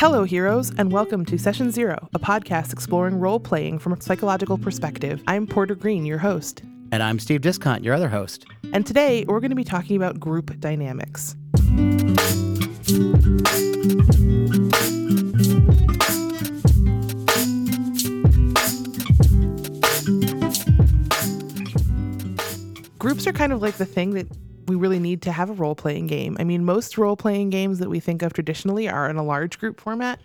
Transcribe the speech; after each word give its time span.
Hello, 0.00 0.24
heroes, 0.24 0.72
and 0.78 0.90
welcome 0.90 1.24
to 1.24 1.38
Session 1.38 1.70
Zero, 1.70 2.08
a 2.12 2.18
podcast 2.18 2.72
exploring 2.72 3.20
role 3.20 3.38
playing 3.38 3.78
from 3.78 3.92
a 3.92 4.00
psychological 4.00 4.58
perspective. 4.58 5.22
I'm 5.28 5.46
Porter 5.46 5.76
Green, 5.76 6.04
your 6.04 6.18
host. 6.18 6.62
And 6.90 7.04
I'm 7.04 7.20
Steve 7.20 7.40
Discont, 7.40 7.84
your 7.84 7.94
other 7.94 8.08
host. 8.08 8.46
And 8.72 8.84
today 8.84 9.24
we're 9.26 9.38
going 9.38 9.50
to 9.50 9.56
be 9.56 9.62
talking 9.62 9.96
about 9.96 10.18
group 10.18 10.58
dynamics. 10.58 11.36
Groups 22.98 23.26
are 23.28 23.32
kind 23.32 23.52
of 23.52 23.62
like 23.62 23.76
the 23.76 23.86
thing 23.86 24.14
that 24.14 24.26
we 24.68 24.76
really 24.76 24.98
need 24.98 25.22
to 25.22 25.32
have 25.32 25.50
a 25.50 25.54
role 25.54 25.74
playing 25.74 26.06
game. 26.06 26.36
I 26.38 26.44
mean, 26.44 26.64
most 26.64 26.98
role 26.98 27.16
playing 27.16 27.50
games 27.50 27.78
that 27.78 27.90
we 27.90 28.00
think 28.00 28.22
of 28.22 28.32
traditionally 28.32 28.88
are 28.88 29.08
in 29.08 29.16
a 29.16 29.24
large 29.24 29.58
group 29.58 29.80
format. 29.80 30.20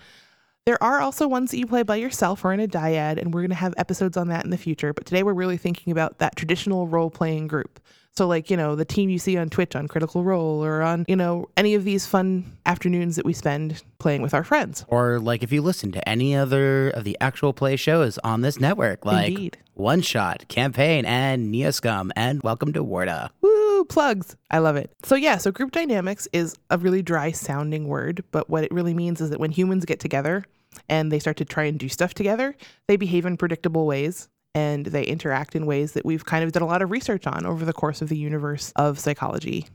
There 0.65 0.81
are 0.81 1.01
also 1.01 1.27
ones 1.27 1.51
that 1.51 1.57
you 1.57 1.65
play 1.65 1.83
by 1.83 1.97
yourself 1.97 2.45
or 2.45 2.53
in 2.53 2.59
a 2.59 2.67
dyad, 2.67 3.17
and 3.17 3.33
we're 3.33 3.41
going 3.41 3.49
to 3.49 3.55
have 3.55 3.73
episodes 3.77 4.15
on 4.15 4.29
that 4.29 4.45
in 4.45 4.49
the 4.49 4.57
future. 4.57 4.93
But 4.93 5.05
today 5.05 5.23
we're 5.23 5.33
really 5.33 5.57
thinking 5.57 5.91
about 5.91 6.19
that 6.19 6.35
traditional 6.35 6.87
role 6.87 7.09
playing 7.09 7.47
group. 7.47 7.81
So, 8.15 8.27
like, 8.27 8.51
you 8.51 8.57
know, 8.57 8.75
the 8.75 8.85
team 8.85 9.09
you 9.09 9.17
see 9.17 9.37
on 9.37 9.49
Twitch 9.49 9.75
on 9.75 9.87
Critical 9.87 10.23
Role 10.23 10.63
or 10.63 10.83
on, 10.83 11.03
you 11.07 11.15
know, 11.15 11.49
any 11.57 11.73
of 11.73 11.83
these 11.83 12.05
fun 12.05 12.45
afternoons 12.63 13.15
that 13.15 13.25
we 13.25 13.33
spend 13.33 13.81
playing 13.97 14.21
with 14.21 14.35
our 14.35 14.43
friends. 14.43 14.85
Or, 14.87 15.19
like, 15.19 15.41
if 15.41 15.51
you 15.51 15.63
listen 15.63 15.91
to 15.93 16.07
any 16.07 16.35
other 16.35 16.89
of 16.89 17.05
the 17.05 17.17
actual 17.19 17.53
play 17.53 17.75
shows 17.75 18.19
on 18.19 18.41
this 18.41 18.59
network, 18.59 19.03
like 19.03 19.29
Indeed. 19.29 19.57
One 19.73 20.01
Shot, 20.01 20.47
Campaign, 20.47 21.05
and 21.05 21.51
Neoscum, 21.51 22.11
and 22.15 22.43
Welcome 22.43 22.71
to 22.73 22.83
Warda. 22.83 23.31
Woo, 23.41 23.49
plugs. 23.85 24.35
I 24.51 24.59
love 24.59 24.75
it. 24.75 24.91
So, 25.03 25.15
yeah, 25.15 25.37
so 25.37 25.51
group 25.51 25.71
dynamics 25.71 26.27
is 26.33 26.55
a 26.69 26.77
really 26.77 27.01
dry 27.01 27.31
sounding 27.31 27.87
word, 27.87 28.23
but 28.31 28.49
what 28.49 28.63
it 28.63 28.71
really 28.71 28.93
means 28.93 29.21
is 29.21 29.29
that 29.29 29.39
when 29.39 29.51
humans 29.51 29.85
get 29.85 29.99
together 29.99 30.45
and 30.89 31.11
they 31.11 31.19
start 31.19 31.37
to 31.37 31.45
try 31.45 31.63
and 31.65 31.79
do 31.79 31.89
stuff 31.89 32.13
together, 32.13 32.55
they 32.87 32.95
behave 32.95 33.25
in 33.25 33.37
predictable 33.37 33.85
ways 33.85 34.29
and 34.55 34.85
they 34.87 35.03
interact 35.03 35.55
in 35.55 35.65
ways 35.65 35.93
that 35.93 36.05
we've 36.05 36.25
kind 36.25 36.43
of 36.43 36.51
done 36.51 36.63
a 36.63 36.67
lot 36.67 36.81
of 36.81 36.91
research 36.91 37.25
on 37.25 37.45
over 37.45 37.65
the 37.65 37.73
course 37.73 38.01
of 38.01 38.09
the 38.09 38.17
universe 38.17 38.71
of 38.75 38.99
psychology. 38.99 39.67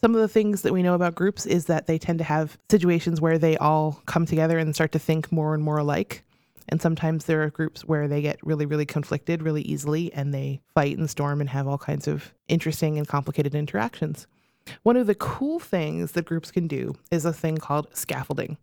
Some 0.00 0.14
of 0.14 0.20
the 0.20 0.28
things 0.28 0.62
that 0.62 0.72
we 0.72 0.82
know 0.82 0.94
about 0.94 1.14
groups 1.14 1.46
is 1.46 1.66
that 1.66 1.86
they 1.86 1.98
tend 1.98 2.18
to 2.18 2.24
have 2.24 2.58
situations 2.70 3.20
where 3.20 3.38
they 3.38 3.56
all 3.56 4.02
come 4.06 4.26
together 4.26 4.58
and 4.58 4.74
start 4.74 4.92
to 4.92 4.98
think 4.98 5.32
more 5.32 5.54
and 5.54 5.62
more 5.62 5.78
alike. 5.78 6.24
And 6.68 6.80
sometimes 6.80 7.24
there 7.24 7.42
are 7.42 7.50
groups 7.50 7.84
where 7.84 8.08
they 8.08 8.22
get 8.22 8.38
really, 8.42 8.66
really 8.66 8.86
conflicted 8.86 9.42
really 9.42 9.62
easily 9.62 10.12
and 10.12 10.32
they 10.32 10.60
fight 10.74 10.98
and 10.98 11.08
storm 11.08 11.40
and 11.40 11.50
have 11.50 11.68
all 11.68 11.78
kinds 11.78 12.08
of 12.08 12.32
interesting 12.48 12.98
and 12.98 13.06
complicated 13.06 13.54
interactions. 13.54 14.26
One 14.82 14.96
of 14.96 15.06
the 15.06 15.14
cool 15.14 15.58
things 15.58 16.12
that 16.12 16.24
groups 16.24 16.50
can 16.50 16.66
do 16.66 16.94
is 17.10 17.24
a 17.24 17.32
thing 17.32 17.58
called 17.58 17.88
scaffolding. 17.94 18.56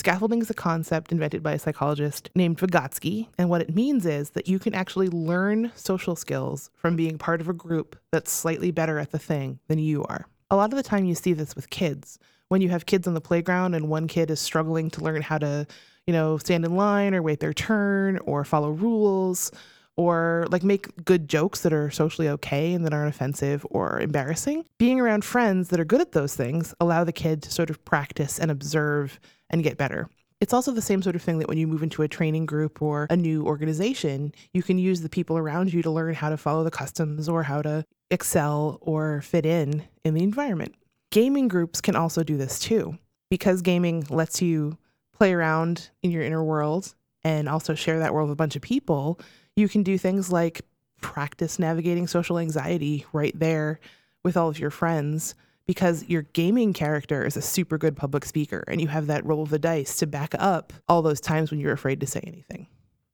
Scaffolding 0.00 0.40
is 0.40 0.48
a 0.48 0.54
concept 0.54 1.12
invented 1.12 1.42
by 1.42 1.52
a 1.52 1.58
psychologist 1.58 2.30
named 2.34 2.56
Vygotsky, 2.56 3.28
and 3.36 3.50
what 3.50 3.60
it 3.60 3.74
means 3.74 4.06
is 4.06 4.30
that 4.30 4.48
you 4.48 4.58
can 4.58 4.74
actually 4.74 5.08
learn 5.08 5.72
social 5.74 6.16
skills 6.16 6.70
from 6.74 6.96
being 6.96 7.18
part 7.18 7.42
of 7.42 7.48
a 7.48 7.52
group 7.52 7.96
that's 8.10 8.32
slightly 8.32 8.70
better 8.70 8.98
at 8.98 9.10
the 9.10 9.18
thing 9.18 9.58
than 9.68 9.78
you 9.78 10.02
are. 10.04 10.26
A 10.50 10.56
lot 10.56 10.72
of 10.72 10.76
the 10.76 10.82
time, 10.82 11.04
you 11.04 11.14
see 11.14 11.34
this 11.34 11.54
with 11.54 11.68
kids. 11.68 12.18
When 12.50 12.60
you 12.60 12.68
have 12.70 12.84
kids 12.84 13.06
on 13.06 13.14
the 13.14 13.20
playground 13.20 13.76
and 13.76 13.88
one 13.88 14.08
kid 14.08 14.28
is 14.28 14.40
struggling 14.40 14.90
to 14.90 15.04
learn 15.04 15.22
how 15.22 15.38
to, 15.38 15.68
you 16.08 16.12
know, 16.12 16.36
stand 16.36 16.64
in 16.64 16.74
line 16.74 17.14
or 17.14 17.22
wait 17.22 17.38
their 17.38 17.52
turn 17.52 18.18
or 18.24 18.44
follow 18.44 18.70
rules 18.70 19.52
or 19.96 20.48
like 20.50 20.64
make 20.64 21.04
good 21.04 21.28
jokes 21.28 21.60
that 21.60 21.72
are 21.72 21.92
socially 21.92 22.28
okay 22.28 22.74
and 22.74 22.84
that 22.84 22.92
aren't 22.92 23.14
offensive 23.14 23.64
or 23.70 24.00
embarrassing. 24.00 24.64
Being 24.78 24.98
around 24.98 25.24
friends 25.24 25.68
that 25.68 25.78
are 25.78 25.84
good 25.84 26.00
at 26.00 26.10
those 26.10 26.34
things 26.34 26.74
allow 26.80 27.04
the 27.04 27.12
kid 27.12 27.40
to 27.44 27.52
sort 27.52 27.70
of 27.70 27.84
practice 27.84 28.40
and 28.40 28.50
observe 28.50 29.20
and 29.50 29.62
get 29.62 29.78
better. 29.78 30.08
It's 30.40 30.52
also 30.52 30.72
the 30.72 30.82
same 30.82 31.02
sort 31.02 31.14
of 31.14 31.22
thing 31.22 31.38
that 31.38 31.46
when 31.46 31.58
you 31.58 31.68
move 31.68 31.84
into 31.84 32.02
a 32.02 32.08
training 32.08 32.46
group 32.46 32.82
or 32.82 33.06
a 33.10 33.16
new 33.16 33.46
organization, 33.46 34.34
you 34.52 34.64
can 34.64 34.76
use 34.76 35.02
the 35.02 35.08
people 35.08 35.38
around 35.38 35.72
you 35.72 35.82
to 35.82 35.90
learn 35.92 36.14
how 36.14 36.30
to 36.30 36.36
follow 36.36 36.64
the 36.64 36.70
customs 36.72 37.28
or 37.28 37.44
how 37.44 37.62
to 37.62 37.84
excel 38.10 38.78
or 38.80 39.20
fit 39.20 39.46
in 39.46 39.84
in 40.04 40.14
the 40.14 40.24
environment. 40.24 40.74
Gaming 41.10 41.48
groups 41.48 41.80
can 41.80 41.96
also 41.96 42.22
do 42.22 42.36
this 42.36 42.58
too. 42.58 42.98
Because 43.30 43.62
gaming 43.62 44.04
lets 44.10 44.42
you 44.42 44.76
play 45.12 45.32
around 45.32 45.90
in 46.02 46.10
your 46.10 46.22
inner 46.22 46.42
world 46.42 46.94
and 47.22 47.48
also 47.48 47.74
share 47.74 47.98
that 48.00 48.12
world 48.12 48.28
with 48.28 48.34
a 48.34 48.36
bunch 48.36 48.56
of 48.56 48.62
people, 48.62 49.20
you 49.54 49.68
can 49.68 49.82
do 49.82 49.98
things 49.98 50.32
like 50.32 50.62
practice 51.00 51.58
navigating 51.58 52.06
social 52.06 52.38
anxiety 52.38 53.06
right 53.12 53.38
there 53.38 53.80
with 54.24 54.36
all 54.36 54.48
of 54.48 54.58
your 54.58 54.70
friends 54.70 55.34
because 55.66 56.04
your 56.08 56.22
gaming 56.22 56.72
character 56.72 57.24
is 57.24 57.36
a 57.36 57.42
super 57.42 57.78
good 57.78 57.96
public 57.96 58.24
speaker 58.24 58.64
and 58.66 58.80
you 58.80 58.88
have 58.88 59.06
that 59.06 59.24
roll 59.24 59.42
of 59.42 59.50
the 59.50 59.58
dice 59.58 59.96
to 59.98 60.06
back 60.06 60.34
up 60.38 60.72
all 60.88 61.02
those 61.02 61.20
times 61.20 61.50
when 61.50 61.60
you're 61.60 61.72
afraid 61.72 62.00
to 62.00 62.06
say 62.06 62.20
anything. 62.26 62.66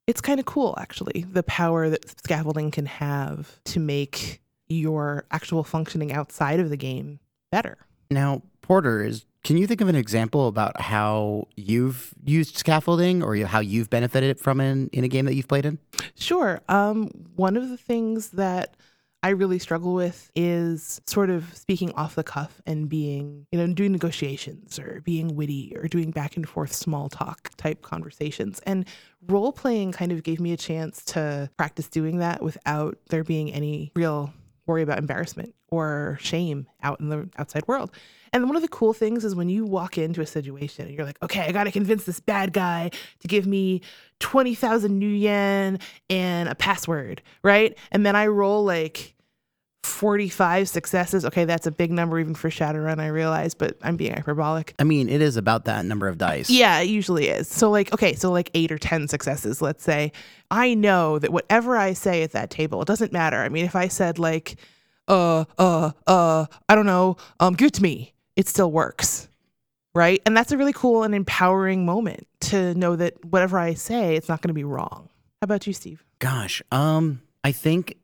It's 0.07 0.21
kind 0.21 0.41
of 0.41 0.47
cool, 0.47 0.75
actually, 0.79 1.27
the 1.31 1.43
power 1.43 1.91
that 1.91 2.09
scaffolding 2.25 2.71
can 2.71 2.87
have 2.87 3.61
to 3.65 3.81
make 3.81 4.41
your 4.69 5.27
actual 5.31 5.65
functioning 5.65 6.13
outside 6.13 6.61
of 6.61 6.71
the 6.71 6.77
game 6.77 7.19
better. 7.51 7.79
Now, 8.11 8.43
Porter, 8.63 9.03
is 9.03 9.25
can 9.45 9.57
you 9.57 9.69
think 9.69 9.81
of 9.81 9.89
an 9.89 9.95
example 9.95 10.49
about 10.49 10.81
how 10.81 11.47
you've 11.55 12.13
used 12.25 12.57
scaffolding 12.57 13.23
or 13.23 13.37
how 13.47 13.61
you've 13.61 13.89
benefited 13.89 14.41
from 14.41 14.61
it 14.61 14.89
in 14.93 15.05
a 15.05 15.09
game 15.09 15.25
that 15.27 15.35
you've 15.35 15.47
played 15.47 15.65
in? 15.65 15.79
Sure. 16.17 16.61
Um, 16.69 17.11
one 17.37 17.57
of 17.57 17.69
the 17.69 17.77
things 17.77 18.31
that 18.31 18.77
I 19.23 19.31
really 19.31 19.59
struggle 19.59 19.95
with 19.95 20.31
is 20.35 21.01
sort 21.07 21.31
of 21.31 21.55
speaking 21.57 21.93
off 21.93 22.15
the 22.15 22.25
cuff 22.25 22.61
and 22.67 22.89
being, 22.89 23.47
you 23.51 23.59
know, 23.59 23.73
doing 23.73 23.93
negotiations 23.93 24.79
or 24.79 25.01
being 25.05 25.37
witty 25.37 25.77
or 25.77 25.89
doing 25.89 26.11
back 26.11 26.37
and 26.37 26.49
forth 26.49 26.73
small 26.73 27.09
talk 27.09 27.51
type 27.57 27.83
conversations. 27.83 28.61
And 28.67 28.87
role 29.29 29.53
playing 29.53 29.93
kind 29.93 30.13
of 30.13 30.23
gave 30.23 30.41
me 30.41 30.53
a 30.53 30.57
chance 30.57 31.05
to 31.07 31.51
practice 31.57 31.89
doing 31.89 32.19
that 32.19 32.43
without 32.43 32.99
there 33.11 33.25
being 33.25 33.53
any 33.53 33.93
real 33.95 34.33
worry 34.67 34.83
about 34.83 34.99
embarrassment 34.99 35.55
or 35.69 36.19
shame 36.21 36.67
out 36.83 37.01
in 37.01 37.09
the 37.09 37.29
outside 37.39 37.67
world. 37.67 37.91
And 38.33 38.47
one 38.47 38.57
of 38.57 38.63
the 38.63 38.69
cool 38.69 38.93
things 38.93 39.25
is 39.25 39.35
when 39.35 39.49
you 39.49 39.65
walk 39.65 39.99
into 39.99 40.21
a 40.21 40.27
situation 40.27 40.87
and 40.87 40.95
you're 40.95 41.07
like, 41.07 41.23
okay, 41.23 41.41
I 41.41 41.53
got 41.53 41.65
to 41.65 41.71
convince 41.71 42.05
this 42.05 42.21
bad 42.21 42.53
guy 42.53 42.91
to 43.21 43.29
give 43.29 43.47
me 43.47 43.81
20,000 44.21 45.01
nuyen 45.01 45.81
and 46.11 46.49
a 46.49 46.55
password, 46.55 47.23
right? 47.43 47.77
And 47.93 48.05
then 48.05 48.17
I 48.17 48.27
roll 48.27 48.65
like 48.65 49.16
45 49.97 50.69
successes. 50.69 51.25
Okay, 51.25 51.47
that's 51.47 51.67
a 51.67 51.71
big 51.71 51.91
number 51.91 52.21
even 52.21 52.35
for 52.35 52.51
Shadowrun, 52.51 53.01
I 53.01 53.07
realize, 53.07 53.55
but 53.55 53.79
I'm 53.83 53.97
being 53.97 54.13
hyperbolic. 54.13 54.75
I 54.79 54.85
mean, 54.85 55.09
it 55.09 55.23
is 55.23 55.39
about 55.39 55.65
that 55.65 55.87
number 55.87 56.07
of 56.07 56.19
dice. 56.19 56.51
Yeah, 56.51 56.79
it 56.81 56.89
usually 56.89 57.29
is. 57.29 57.49
So, 57.49 57.71
like, 57.71 57.93
okay, 57.95 58.15
so 58.15 58.31
like 58.31 58.51
eight 58.53 58.71
or 58.71 58.79
10 58.79 59.09
successes, 59.09 59.63
let's 59.63 59.83
say. 59.83 60.13
I 60.51 60.75
know 60.75 61.19
that 61.19 61.33
whatever 61.33 61.79
I 61.79 61.95
say 61.95 62.23
at 62.23 62.33
that 62.33 62.51
table, 62.51 62.83
it 62.83 62.89
doesn't 62.89 63.11
matter. 63.11 63.39
I 63.39 63.49
mean, 63.49 63.65
if 63.65 63.75
I 63.75 63.89
said, 63.89 64.19
like, 64.19 64.57
uh, 65.09 65.45
uh, 65.59 65.93
uh, 66.07 66.47
I 66.69 66.75
don't 66.75 66.87
know, 66.87 67.17
um, 67.41 67.55
give 67.55 67.69
it 67.69 67.75
to 67.75 67.83
me, 67.83 68.13
it 68.37 68.49
still 68.49 68.71
works. 68.71 69.29
Right. 69.95 70.21
And 70.27 70.37
that's 70.37 70.53
a 70.53 70.59
really 70.59 70.75
cool 70.75 71.05
and 71.05 71.15
empowering 71.15 71.87
moment 71.87 72.29
to 72.41 72.75
know 72.75 72.97
that 72.97 73.25
whatever 73.25 73.59
I 73.59 73.73
say, 73.73 74.15
it's 74.15 74.29
not 74.29 74.43
going 74.43 74.49
to 74.49 74.55
be 74.55 74.65
wrong. 74.65 75.09
How 75.41 75.45
about 75.47 75.67
you, 75.67 75.73
Steve? 75.73 76.05
Gosh, 76.19 76.61
um, 76.71 77.23
I 77.43 77.53
think 77.53 77.97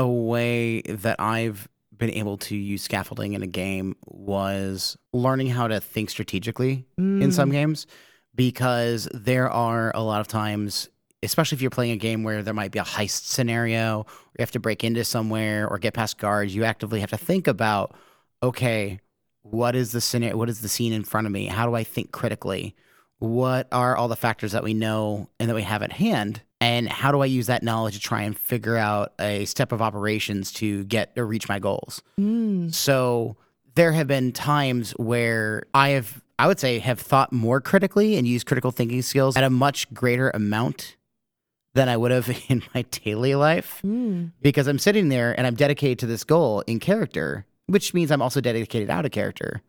a 0.00 0.08
way 0.08 0.80
that 0.82 1.20
I've 1.20 1.68
been 1.96 2.10
able 2.10 2.38
to 2.38 2.56
use 2.56 2.82
scaffolding 2.82 3.34
in 3.34 3.42
a 3.42 3.46
game 3.46 3.94
was 4.06 4.96
learning 5.12 5.48
how 5.48 5.68
to 5.68 5.80
think 5.80 6.08
strategically 6.08 6.86
in 6.96 7.30
some 7.30 7.50
mm. 7.50 7.52
games 7.52 7.86
because 8.34 9.06
there 9.12 9.50
are 9.50 9.92
a 9.94 10.02
lot 10.02 10.20
of 10.20 10.28
times 10.28 10.88
especially 11.22 11.56
if 11.56 11.60
you're 11.60 11.70
playing 11.70 11.92
a 11.92 11.98
game 11.98 12.22
where 12.22 12.42
there 12.42 12.54
might 12.54 12.72
be 12.72 12.78
a 12.78 12.84
heist 12.84 13.26
scenario 13.26 14.06
you 14.38 14.42
have 14.42 14.50
to 14.50 14.58
break 14.58 14.82
into 14.82 15.04
somewhere 15.04 15.68
or 15.68 15.78
get 15.78 15.92
past 15.92 16.16
guards 16.16 16.54
you 16.54 16.64
actively 16.64 17.00
have 17.00 17.10
to 17.10 17.18
think 17.18 17.46
about 17.46 17.94
okay 18.42 18.98
what 19.42 19.74
is 19.74 19.92
the 19.92 20.00
scenario 20.00 20.36
what 20.36 20.48
is 20.48 20.60
the 20.60 20.68
scene 20.68 20.92
in 20.92 21.04
front 21.04 21.26
of 21.26 21.32
me? 21.32 21.46
How 21.46 21.66
do 21.66 21.74
i 21.74 21.84
think 21.84 22.12
critically? 22.12 22.74
What 23.18 23.68
are 23.70 23.96
all 23.96 24.08
the 24.08 24.16
factors 24.16 24.52
that 24.52 24.64
we 24.64 24.72
know 24.72 25.28
and 25.38 25.50
that 25.50 25.54
we 25.54 25.62
have 25.62 25.82
at 25.82 25.92
hand 25.92 26.42
and 26.60 26.88
how 26.88 27.10
do 27.12 27.20
i 27.20 27.26
use 27.26 27.46
that 27.46 27.62
knowledge 27.62 27.94
to 27.94 28.00
try 28.00 28.22
and 28.22 28.38
figure 28.38 28.76
out 28.76 29.12
a 29.18 29.44
step 29.44 29.72
of 29.72 29.80
operations 29.80 30.52
to 30.52 30.84
get 30.84 31.12
or 31.16 31.26
reach 31.26 31.48
my 31.48 31.58
goals? 31.58 32.02
Hmm. 32.16 32.68
So 32.70 33.36
there 33.74 33.92
have 33.92 34.06
been 34.06 34.32
times 34.32 34.92
where 34.92 35.64
i 35.74 35.90
have 35.90 36.22
i 36.38 36.46
would 36.46 36.58
say 36.58 36.78
have 36.78 37.00
thought 37.00 37.32
more 37.32 37.60
critically 37.60 38.16
and 38.16 38.26
used 38.26 38.46
critical 38.46 38.70
thinking 38.70 39.02
skills 39.02 39.36
at 39.36 39.44
a 39.44 39.50
much 39.50 39.92
greater 39.94 40.30
amount 40.30 40.96
than 41.74 41.88
i 41.88 41.96
would 41.96 42.10
have 42.10 42.28
in 42.48 42.62
my 42.74 42.82
daily 42.82 43.34
life 43.34 43.78
hmm. 43.82 44.26
because 44.42 44.66
i'm 44.66 44.78
sitting 44.78 45.08
there 45.08 45.36
and 45.38 45.46
i'm 45.46 45.54
dedicated 45.54 45.98
to 45.98 46.06
this 46.06 46.24
goal 46.24 46.62
in 46.66 46.78
character 46.80 47.46
which 47.66 47.94
means 47.94 48.10
i'm 48.10 48.20
also 48.22 48.40
dedicated 48.40 48.90
out 48.90 49.06
of 49.06 49.12
character. 49.12 49.62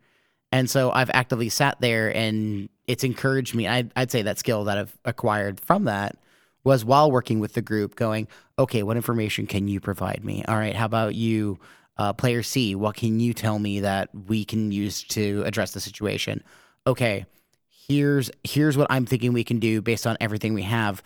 And 0.52 0.68
so 0.68 0.92
I've 0.92 1.10
actively 1.14 1.48
sat 1.48 1.80
there 1.80 2.14
and 2.14 2.68
it's 2.86 3.04
encouraged 3.04 3.54
me. 3.54 3.66
I'd, 3.66 3.90
I'd 3.96 4.10
say 4.10 4.20
that 4.22 4.38
skill 4.38 4.64
that 4.64 4.76
I've 4.76 4.98
acquired 5.04 5.58
from 5.58 5.84
that 5.84 6.16
was 6.64 6.84
while 6.84 7.10
working 7.10 7.40
with 7.40 7.54
the 7.54 7.62
group 7.62 7.96
going, 7.96 8.28
okay, 8.58 8.82
what 8.82 8.96
information 8.96 9.46
can 9.46 9.68
you 9.68 9.80
provide 9.80 10.24
me? 10.24 10.44
All 10.46 10.56
right, 10.56 10.74
how 10.74 10.86
about 10.86 11.14
you, 11.14 11.58
uh, 11.96 12.12
player 12.12 12.42
C? 12.42 12.74
What 12.74 12.96
can 12.96 13.20
you 13.20 13.34
tell 13.34 13.58
me 13.58 13.80
that 13.80 14.10
we 14.14 14.44
can 14.44 14.72
use 14.72 15.02
to 15.04 15.42
address 15.44 15.72
the 15.72 15.80
situation? 15.80 16.42
Okay, 16.86 17.26
here's 17.68 18.30
here's 18.44 18.76
what 18.76 18.86
I'm 18.90 19.06
thinking 19.06 19.32
we 19.32 19.44
can 19.44 19.58
do 19.58 19.82
based 19.82 20.06
on 20.06 20.16
everything 20.20 20.54
we 20.54 20.62
have. 20.62 21.02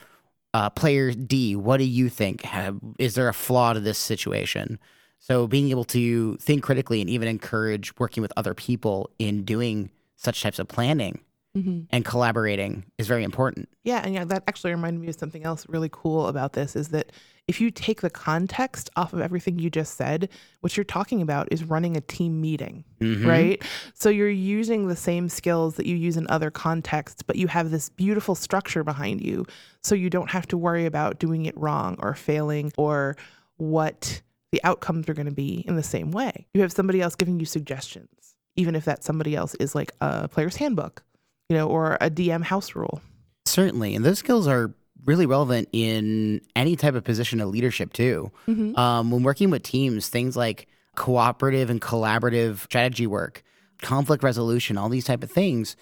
Uh, 0.54 0.70
player 0.70 1.12
D, 1.12 1.54
what 1.54 1.78
do 1.78 1.84
you 1.84 2.08
think? 2.08 2.42
Have, 2.42 2.78
is 2.98 3.14
there 3.14 3.28
a 3.28 3.34
flaw 3.34 3.74
to 3.74 3.80
this 3.80 3.98
situation? 3.98 4.78
So 5.18 5.46
being 5.46 5.70
able 5.70 5.84
to 5.84 6.36
think 6.36 6.62
critically 6.62 7.00
and 7.00 7.10
even 7.10 7.28
encourage 7.28 7.98
working 7.98 8.22
with 8.22 8.32
other 8.36 8.54
people 8.54 9.10
in 9.18 9.44
doing 9.44 9.90
such 10.16 10.42
types 10.42 10.58
of 10.58 10.68
planning 10.68 11.20
Mm-hmm. 11.56 11.84
and 11.90 12.04
collaborating 12.04 12.84
is 12.98 13.06
very 13.06 13.24
important. 13.24 13.68
Yeah, 13.82 14.02
and 14.04 14.12
yeah, 14.12 14.24
that 14.26 14.42
actually 14.46 14.72
reminded 14.72 15.00
me 15.00 15.08
of 15.08 15.16
something 15.18 15.42
else 15.44 15.64
really 15.70 15.88
cool 15.90 16.26
about 16.26 16.52
this 16.52 16.76
is 16.76 16.88
that 16.88 17.12
if 17.48 17.60
you 17.62 17.70
take 17.70 18.02
the 18.02 18.10
context 18.10 18.90
off 18.94 19.14
of 19.14 19.20
everything 19.20 19.58
you 19.58 19.70
just 19.70 19.96
said, 19.96 20.28
what 20.60 20.76
you're 20.76 20.84
talking 20.84 21.22
about 21.22 21.48
is 21.50 21.64
running 21.64 21.96
a 21.96 22.00
team 22.02 22.40
meeting, 22.42 22.84
Mhm. 23.00 23.24
right? 23.26 23.62
So 23.94 24.10
you're 24.10 24.28
using 24.28 24.88
the 24.88 24.96
same 24.96 25.28
skills 25.30 25.76
that 25.76 25.86
you 25.86 25.96
use 25.96 26.18
in 26.18 26.26
other 26.28 26.50
contexts, 26.50 27.22
but 27.22 27.36
you 27.36 27.46
have 27.46 27.70
this 27.70 27.88
beautiful 27.88 28.34
structure 28.34 28.84
behind 28.84 29.22
you. 29.22 29.46
So 29.82 29.94
you 29.94 30.10
don't 30.10 30.30
have 30.30 30.46
to 30.48 30.58
worry 30.58 30.84
about 30.84 31.18
doing 31.18 31.46
it 31.46 31.56
wrong 31.56 31.96
or 32.00 32.14
failing 32.14 32.70
or 32.76 33.16
what 33.56 34.20
the 34.52 34.60
outcomes 34.62 35.08
are 35.08 35.14
going 35.14 35.26
to 35.26 35.32
be 35.32 35.64
in 35.66 35.76
the 35.76 35.82
same 35.82 36.10
way. 36.10 36.46
You 36.52 36.60
have 36.60 36.72
somebody 36.72 37.00
else 37.00 37.14
giving 37.14 37.40
you 37.40 37.46
suggestions, 37.46 38.34
even 38.56 38.74
if 38.74 38.84
that 38.84 39.04
somebody 39.04 39.34
else 39.34 39.54
is 39.54 39.74
like 39.74 39.92
a 40.00 40.28
player's 40.28 40.56
handbook, 40.56 41.02
you 41.48 41.56
know, 41.56 41.68
or 41.68 41.96
a 42.00 42.10
DM 42.10 42.42
house 42.42 42.74
rule. 42.74 43.00
Certainly. 43.44 43.94
And 43.94 44.04
those 44.04 44.18
skills 44.18 44.46
are 44.46 44.74
really 45.04 45.26
relevant 45.26 45.68
in 45.72 46.40
any 46.56 46.74
type 46.74 46.94
of 46.94 47.04
position 47.04 47.40
of 47.40 47.48
leadership, 47.48 47.92
too. 47.92 48.32
Mhm. 48.48 48.76
Um, 48.76 49.10
when 49.10 49.22
working 49.22 49.50
with 49.50 49.62
teams, 49.62 50.08
things 50.08 50.36
like 50.36 50.66
cooperative 50.96 51.70
and 51.70 51.80
collaborative 51.80 52.58
strategy 52.64 53.06
work, 53.06 53.44
conflict 53.80 54.24
resolution, 54.24 54.76
all 54.76 54.88
these 54.88 55.04
type 55.04 55.22
of 55.22 55.30
things, 55.30 55.76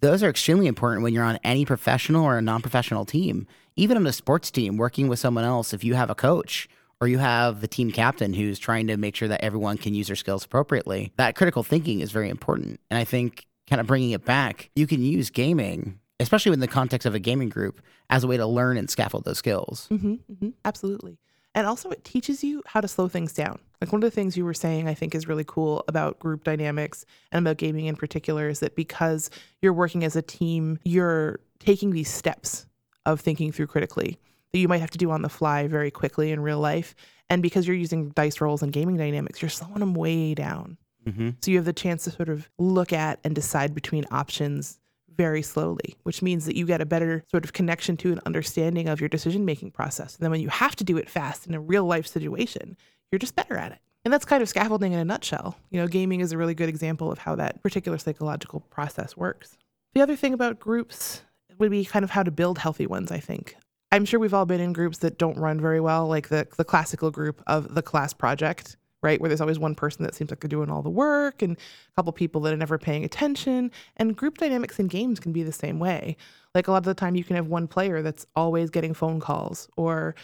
those 0.00 0.22
are 0.22 0.30
extremely 0.30 0.68
important 0.68 1.02
when 1.02 1.12
you're 1.12 1.24
on 1.24 1.38
any 1.42 1.64
professional 1.64 2.24
or 2.24 2.38
a 2.38 2.42
non-professional 2.42 3.04
team. 3.04 3.46
Even 3.74 3.96
on 3.96 4.06
a 4.06 4.12
sports 4.12 4.50
team, 4.50 4.76
working 4.76 5.08
with 5.08 5.18
someone 5.18 5.44
else, 5.44 5.72
if 5.72 5.82
you 5.82 5.94
have 5.94 6.10
a 6.10 6.14
coach 6.14 6.68
or 7.00 7.08
you 7.08 7.18
have 7.18 7.60
the 7.60 7.68
team 7.68 7.90
captain 7.90 8.34
who's 8.34 8.58
trying 8.60 8.86
to 8.86 8.96
make 8.96 9.16
sure 9.16 9.28
that 9.28 9.42
everyone 9.42 9.76
can 9.76 9.94
use 9.94 10.06
their 10.06 10.16
skills 10.16 10.44
appropriately, 10.44 11.12
that 11.16 11.34
critical 11.34 11.64
thinking 11.64 12.00
is 12.00 12.12
very 12.12 12.28
important. 12.28 12.78
And 12.90 12.98
I 12.98 13.04
think 13.04 13.46
kind 13.68 13.80
of 13.80 13.86
bringing 13.86 14.10
it 14.10 14.24
back, 14.24 14.70
you 14.74 14.86
can 14.86 15.02
use 15.02 15.30
gaming, 15.30 15.98
especially 16.20 16.52
in 16.52 16.60
the 16.60 16.68
context 16.68 17.06
of 17.06 17.14
a 17.14 17.18
gaming 17.18 17.48
group, 17.48 17.80
as 18.10 18.24
a 18.24 18.26
way 18.26 18.36
to 18.36 18.46
learn 18.46 18.76
and 18.76 18.88
scaffold 18.88 19.24
those 19.24 19.38
skills. 19.38 19.86
Mm-hmm, 19.90 20.14
mm-hmm, 20.14 20.48
absolutely. 20.64 21.18
And 21.54 21.66
also, 21.66 21.90
it 21.90 22.04
teaches 22.04 22.44
you 22.44 22.62
how 22.66 22.80
to 22.80 22.88
slow 22.88 23.08
things 23.08 23.32
down. 23.32 23.58
Like 23.80 23.92
one 23.92 24.02
of 24.02 24.06
the 24.06 24.14
things 24.14 24.36
you 24.36 24.44
were 24.44 24.54
saying, 24.54 24.86
I 24.88 24.94
think 24.94 25.14
is 25.14 25.28
really 25.28 25.44
cool 25.44 25.84
about 25.88 26.18
group 26.18 26.44
dynamics 26.44 27.04
and 27.32 27.44
about 27.44 27.56
gaming 27.56 27.86
in 27.86 27.96
particular 27.96 28.48
is 28.48 28.60
that 28.60 28.76
because 28.76 29.30
you're 29.62 29.72
working 29.72 30.04
as 30.04 30.14
a 30.14 30.22
team, 30.22 30.78
you're 30.84 31.40
taking 31.58 31.90
these 31.90 32.10
steps 32.10 32.66
of 33.06 33.20
thinking 33.20 33.50
through 33.50 33.66
critically 33.66 34.18
that 34.52 34.58
you 34.58 34.68
might 34.68 34.80
have 34.80 34.90
to 34.90 34.98
do 34.98 35.10
on 35.10 35.22
the 35.22 35.28
fly 35.28 35.66
very 35.66 35.90
quickly 35.90 36.32
in 36.32 36.40
real 36.40 36.60
life. 36.60 36.94
And 37.30 37.42
because 37.42 37.66
you're 37.66 37.76
using 37.76 38.10
dice 38.10 38.40
rolls 38.40 38.62
and 38.62 38.72
gaming 38.72 38.96
dynamics, 38.96 39.42
you're 39.42 39.48
slowing 39.48 39.80
them 39.80 39.94
way 39.94 40.34
down. 40.34 40.78
Hmm 41.04 41.30
So 41.40 41.50
you 41.50 41.58
have 41.58 41.66
the 41.66 41.72
chance 41.72 42.04
to 42.04 42.10
sort 42.10 42.28
of 42.28 42.48
look 42.58 42.92
at 42.92 43.20
and 43.24 43.34
decide 43.34 43.74
between 43.74 44.04
options 44.10 44.78
very 45.16 45.42
slowly, 45.42 45.96
which 46.04 46.22
means 46.22 46.46
that 46.46 46.56
you 46.56 46.64
get 46.64 46.80
a 46.80 46.86
better 46.86 47.24
sort 47.28 47.44
of 47.44 47.52
connection 47.52 47.96
to 47.98 48.12
an 48.12 48.20
understanding 48.24 48.88
of 48.88 49.00
your 49.00 49.08
decision 49.08 49.44
making 49.44 49.72
process. 49.72 50.14
And 50.14 50.22
then 50.22 50.30
when 50.30 50.40
you 50.40 50.48
have 50.48 50.76
to 50.76 50.84
do 50.84 50.96
it 50.96 51.10
fast 51.10 51.46
in 51.46 51.54
a 51.54 51.60
real 51.60 51.84
life 51.84 52.06
situation, 52.06 52.76
you're 53.10 53.18
just 53.18 53.34
better 53.34 53.56
at 53.56 53.72
it. 53.72 53.78
And 54.04 54.14
that's 54.14 54.24
kind 54.24 54.42
of 54.42 54.48
scaffolding 54.48 54.92
in 54.92 55.00
a 55.00 55.04
nutshell. 55.04 55.56
You 55.70 55.80
know, 55.80 55.88
gaming 55.88 56.20
is 56.20 56.32
a 56.32 56.38
really 56.38 56.54
good 56.54 56.68
example 56.68 57.10
of 57.10 57.18
how 57.18 57.34
that 57.34 57.62
particular 57.62 57.98
psychological 57.98 58.60
process 58.70 59.16
works. 59.16 59.58
The 59.94 60.00
other 60.00 60.16
thing 60.16 60.32
about 60.32 60.60
groups 60.60 61.22
would 61.58 61.70
be 61.70 61.84
kind 61.84 62.04
of 62.04 62.10
how 62.10 62.22
to 62.22 62.30
build 62.30 62.58
healthy 62.58 62.86
ones, 62.86 63.10
I 63.10 63.18
think. 63.18 63.56
I'm 63.90 64.04
sure 64.04 64.20
we've 64.20 64.34
all 64.34 64.46
been 64.46 64.60
in 64.60 64.72
groups 64.72 64.98
that 64.98 65.18
don't 65.18 65.38
run 65.38 65.60
very 65.60 65.80
well, 65.80 66.06
like 66.06 66.28
the, 66.28 66.46
the 66.56 66.64
classical 66.64 67.10
group 67.10 67.42
of 67.46 67.74
the 67.74 67.82
class 67.82 68.12
project, 68.12 68.76
right? 69.02 69.20
Where 69.20 69.28
there's 69.28 69.40
always 69.40 69.58
one 69.58 69.74
person 69.74 70.04
that 70.04 70.14
seems 70.14 70.30
like 70.30 70.40
they're 70.40 70.48
doing 70.48 70.70
all 70.70 70.82
the 70.82 70.90
work 70.90 71.42
and 71.42 71.56
a 71.56 71.94
couple 71.96 72.12
people 72.12 72.40
that 72.42 72.52
are 72.52 72.56
never 72.56 72.78
paying 72.78 73.04
attention. 73.04 73.70
And 73.96 74.16
group 74.16 74.38
dynamics 74.38 74.78
in 74.78 74.88
games 74.88 75.20
can 75.20 75.32
be 75.32 75.42
the 75.42 75.52
same 75.52 75.78
way. 75.78 76.16
Like 76.54 76.68
a 76.68 76.72
lot 76.72 76.78
of 76.78 76.84
the 76.84 76.94
time, 76.94 77.14
you 77.14 77.24
can 77.24 77.36
have 77.36 77.46
one 77.46 77.68
player 77.68 78.02
that's 78.02 78.26
always 78.34 78.70
getting 78.70 78.94
phone 78.94 79.20
calls 79.20 79.68
or 79.76 80.14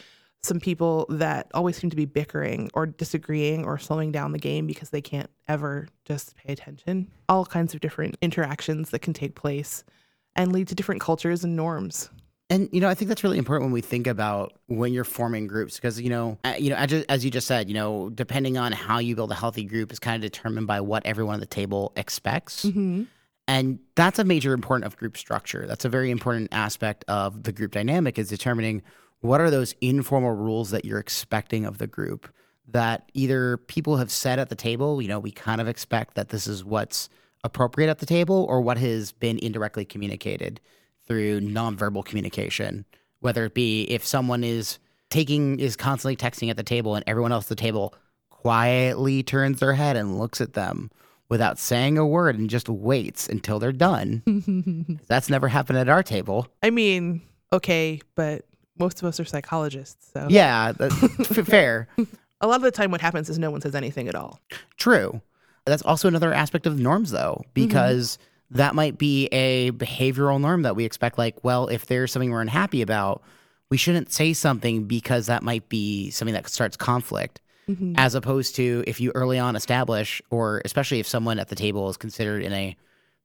some 0.43 0.61
people 0.61 1.07
that 1.09 1.51
always 1.55 1.77
seem 1.77 1.89
to 1.89 1.97
be 1.97 2.05
bickering 2.05 2.71
or 2.75 2.85
disagreeing 2.85 3.65
or 3.65 3.79
slowing 3.79 4.13
down 4.13 4.33
the 4.33 4.39
game 4.39 4.67
because 4.67 4.91
they 4.91 5.01
can't 5.01 5.31
ever 5.49 5.89
just 6.05 6.37
pay 6.37 6.53
attention. 6.53 7.11
All 7.29 7.47
kinds 7.47 7.73
of 7.73 7.81
different 7.81 8.17
interactions 8.21 8.91
that 8.91 8.99
can 8.99 9.15
take 9.15 9.35
place 9.35 9.85
and 10.37 10.53
lead 10.53 10.69
to 10.69 10.75
different 10.75 11.01
cultures 11.01 11.45
and 11.45 11.57
norms. 11.57 12.11
And 12.55 12.69
you 12.71 12.81
know, 12.81 12.89
I 12.89 12.95
think 12.95 13.09
that's 13.09 13.25
really 13.25 13.39
important 13.39 13.67
when 13.67 13.73
we 13.73 13.81
think 13.81 14.07
about 14.07 14.53
when 14.67 14.93
you're 14.93 15.03
forming 15.03 15.49
groups, 15.49 15.75
because 15.75 16.01
you 16.01 16.09
know, 16.09 16.39
you 16.57 16.71
know, 16.71 16.77
as, 16.77 16.93
as 16.93 17.25
you 17.25 17.31
just 17.31 17.49
said, 17.49 17.69
you 17.69 17.75
know, 17.75 18.11
depending 18.11 18.57
on 18.57 18.71
how 18.71 18.99
you 18.99 19.17
build 19.17 19.33
a 19.33 19.35
healthy 19.35 19.65
group 19.65 19.91
is 19.91 19.99
kind 19.99 20.15
of 20.15 20.31
determined 20.31 20.69
by 20.69 20.81
what 20.81 21.05
everyone 21.05 21.35
at 21.35 21.41
the 21.41 21.47
table 21.47 21.93
expects, 21.97 22.65
Mm-hmm. 22.65 23.05
and 23.49 23.81
that's 23.97 24.21
a 24.21 24.25
major 24.25 24.53
important 24.53 24.87
of 24.87 24.97
group 24.97 25.17
structure. 25.17 25.67
That's 25.67 25.85
a 25.85 25.89
very 25.89 26.13
important 26.13 26.49
aspect 26.53 27.05
of 27.09 27.43
the 27.43 27.53
group 27.53 27.73
dynamic 27.73 28.19
is 28.19 28.29
determining 28.29 28.83
what 29.21 29.41
are 29.41 29.51
those 29.51 29.75
informal 29.81 30.33
rules 30.33 30.71
that 30.71 30.85
you're 30.85 31.01
expecting 31.01 31.65
of 31.65 31.79
the 31.79 31.87
group 31.89 32.33
that 32.69 33.11
either 33.15 33.57
people 33.57 33.97
have 33.97 34.11
said 34.11 34.39
at 34.39 34.49
the 34.49 34.55
table, 34.55 35.03
you 35.03 35.09
know, 35.09 35.19
we 35.19 35.31
kind 35.31 35.61
of 35.61 35.67
expect 35.67 36.15
that 36.15 36.29
this 36.29 36.47
is 36.47 36.65
what's 36.65 37.09
appropriate 37.43 37.91
at 37.91 37.99
the 37.99 38.07
table, 38.07 38.47
or 38.49 38.61
what 38.61 38.79
has 38.79 39.13
been 39.13 39.39
indirectly 39.39 39.85
communicated 39.85 40.61
through 41.07 41.41
nonverbal 41.41 42.05
communication, 42.05 42.85
whether 43.21 43.45
it 43.45 43.55
be 43.55 43.85
if 43.85 44.05
someone 44.05 44.45
is 44.45 44.79
taking 45.11 45.61
is 45.61 45.77
constantly 45.77 46.17
texting 46.17 46.51
at 46.51 46.57
the 46.57 46.63
table 46.63 46.95
and 46.95 47.05
everyone 47.07 47.33
else 47.33 47.45
at 47.47 47.51
the 47.51 47.63
table 47.63 47.95
quietly 48.31 49.23
turns 49.23 49.61
their 49.61 49.75
head 49.75 49.97
and 49.97 50.19
looks 50.19 50.41
at 50.41 50.55
them 50.55 50.91
without 51.29 51.59
saying 51.59 51.97
a 51.97 52.07
word 52.07 52.39
and 52.39 52.51
just 52.51 52.69
waits 52.69 53.29
until 53.29 53.59
they're 53.59 53.73
done. 53.73 55.01
That's 55.09 55.31
never 55.31 55.49
happened 55.49 55.79
at 55.79 55.89
our 55.89 56.03
table. 56.03 56.47
I 56.63 56.71
mean, 56.71 57.23
okay, 57.53 58.01
but 58.15 58.45
most 58.79 59.01
of 59.01 59.09
us 59.09 59.19
are 59.21 59.25
psychologists. 59.25 60.13
So 60.13 60.27
Yeah, 60.29 60.73
fair. 61.23 61.89
a 62.41 62.47
lot 62.47 62.57
of 62.57 62.63
the 62.63 62.71
time, 62.71 62.91
what 62.91 63.01
happens 63.01 63.31
is 63.31 63.39
no 63.39 63.51
one 63.51 63.61
says 63.61 63.75
anything 63.75 64.09
at 64.09 64.15
all. 64.15 64.41
True. 64.77 65.21
That's 65.65 65.83
also 65.83 66.09
another 66.09 66.33
aspect 66.33 66.67
of 66.67 66.79
norms, 66.79 67.11
though, 67.11 67.41
mm-hmm. 67.41 67.51
because 67.55 68.19
that 68.55 68.75
might 68.75 68.97
be 68.99 69.27
a 69.27 69.71
behavioral 69.73 70.41
norm 70.41 70.63
that 70.63 70.75
we 70.77 70.85
expect. 70.85 71.19
Like, 71.19 71.43
well, 71.45 71.69
if 71.69 71.87
there's 71.87 72.11
something 72.13 72.31
we're 72.31 72.41
unhappy 72.41 72.83
about, 72.83 73.23
we 73.71 73.77
shouldn't 73.77 74.13
say 74.13 74.33
something 74.33 74.85
because 74.85 75.27
that 75.27 75.43
might 75.43 75.69
be 75.69 76.11
something 76.11 76.35
that 76.35 76.49
starts 76.49 76.77
conflict. 76.77 77.41
Mhm. 77.69 77.95
As 77.97 78.15
opposed 78.15 78.55
to 78.57 78.85
if 78.87 79.01
you 79.01 79.11
early 79.15 79.39
on 79.39 79.57
establish, 79.57 80.21
or 80.31 80.61
especially 80.65 81.01
if 81.01 81.07
someone 81.07 81.39
at 81.39 81.49
the 81.49 81.55
table 81.57 81.89
is 81.89 81.97
considered 81.97 82.43
in 82.43 82.53
a 82.53 82.77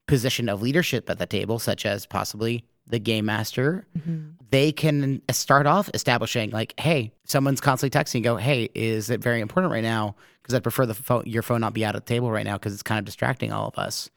position 0.07 0.49
of 0.49 0.61
leadership 0.61 1.09
at 1.09 1.19
the 1.19 1.25
table, 1.25 1.59
such 1.59 1.85
as 1.85 2.05
possibly 2.05 2.63
the 2.87 2.97
game 2.99 3.25
master, 3.25 3.85
Mhm. 3.97 4.31
they 4.49 4.71
can 4.71 5.21
start 5.29 5.67
off 5.67 5.89
establishing 5.93 6.49
like, 6.49 6.73
hey, 6.79 7.11
someone's 7.25 7.61
constantly 7.61 7.99
texting, 7.99 8.23
go, 8.23 8.37
hey, 8.37 8.69
is 8.73 9.09
it 9.11 9.21
very 9.21 9.41
important 9.41 9.71
right 9.71 9.83
now? 9.83 10.15
Because 10.41 10.55
I'd 10.55 10.63
prefer 10.63 10.87
the 10.87 10.95
phone, 10.95 11.23
your 11.27 11.43
phone 11.43 11.61
not 11.61 11.73
be 11.73 11.85
out 11.85 11.95
of 11.95 12.03
the 12.03 12.07
table 12.09 12.31
right 12.31 12.45
now 12.45 12.53
because 12.57 12.73
it's 12.73 12.81
kind 12.81 12.97
of 12.97 13.05
distracting 13.05 13.51
all 13.51 13.67
of 13.67 13.77
us. 13.77 14.09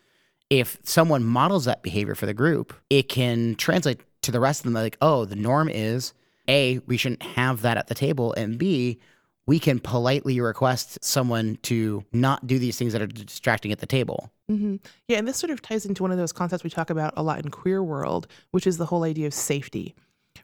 If 0.53 0.79
someone 0.85 1.25
models 1.25 1.65
that 1.65 1.83
behavior 1.83 2.15
for 2.15 2.27
the 2.27 2.35
group, 2.35 2.75
it 2.91 3.09
can 3.09 3.55
translate 3.55 4.03
to 4.21 4.31
the 4.31 4.39
rest 4.39 4.61
of 4.61 4.65
them 4.65 4.75
like, 4.75 4.99
oh, 5.01 5.25
the 5.25 5.35
norm 5.35 5.71
is 5.71 6.13
A, 6.47 6.79
we 6.87 6.99
shouldn't 6.99 7.23
have 7.23 7.63
that 7.63 7.79
at 7.79 7.87
the 7.87 7.95
table, 7.95 8.35
and 8.35 8.59
B, 8.59 9.01
we 9.47 9.59
can 9.59 9.79
politely 9.79 10.43
request 10.43 11.03
someone 11.03 11.57
to 11.63 12.05
not 12.13 12.47
do 12.47 12.59
these 12.59 12.77
things 12.77 12.93
that 12.93 13.01
are 13.01 13.07
distracting 13.07 13.73
at 13.73 13.79
the 13.79 13.87
table. 13.87 14.31
hmm 14.47 14.77
Yeah, 15.09 15.17
and 15.17 15.27
this 15.27 15.39
sort 15.39 15.53
of 15.53 15.63
ties 15.63 15.87
into 15.87 16.03
one 16.03 16.13
of 16.13 16.19
those 16.19 16.33
concepts 16.33 16.65
we 16.65 16.69
talk 16.69 16.91
about 16.91 17.15
a 17.17 17.23
lot 17.23 17.43
in 17.43 17.51
queer 17.51 17.83
world, 17.83 18.27
which 18.51 18.67
is 18.67 18.77
the 18.77 18.87
whole 18.87 19.05
idea 19.05 19.27
of 19.27 19.33
safety, 19.33 19.95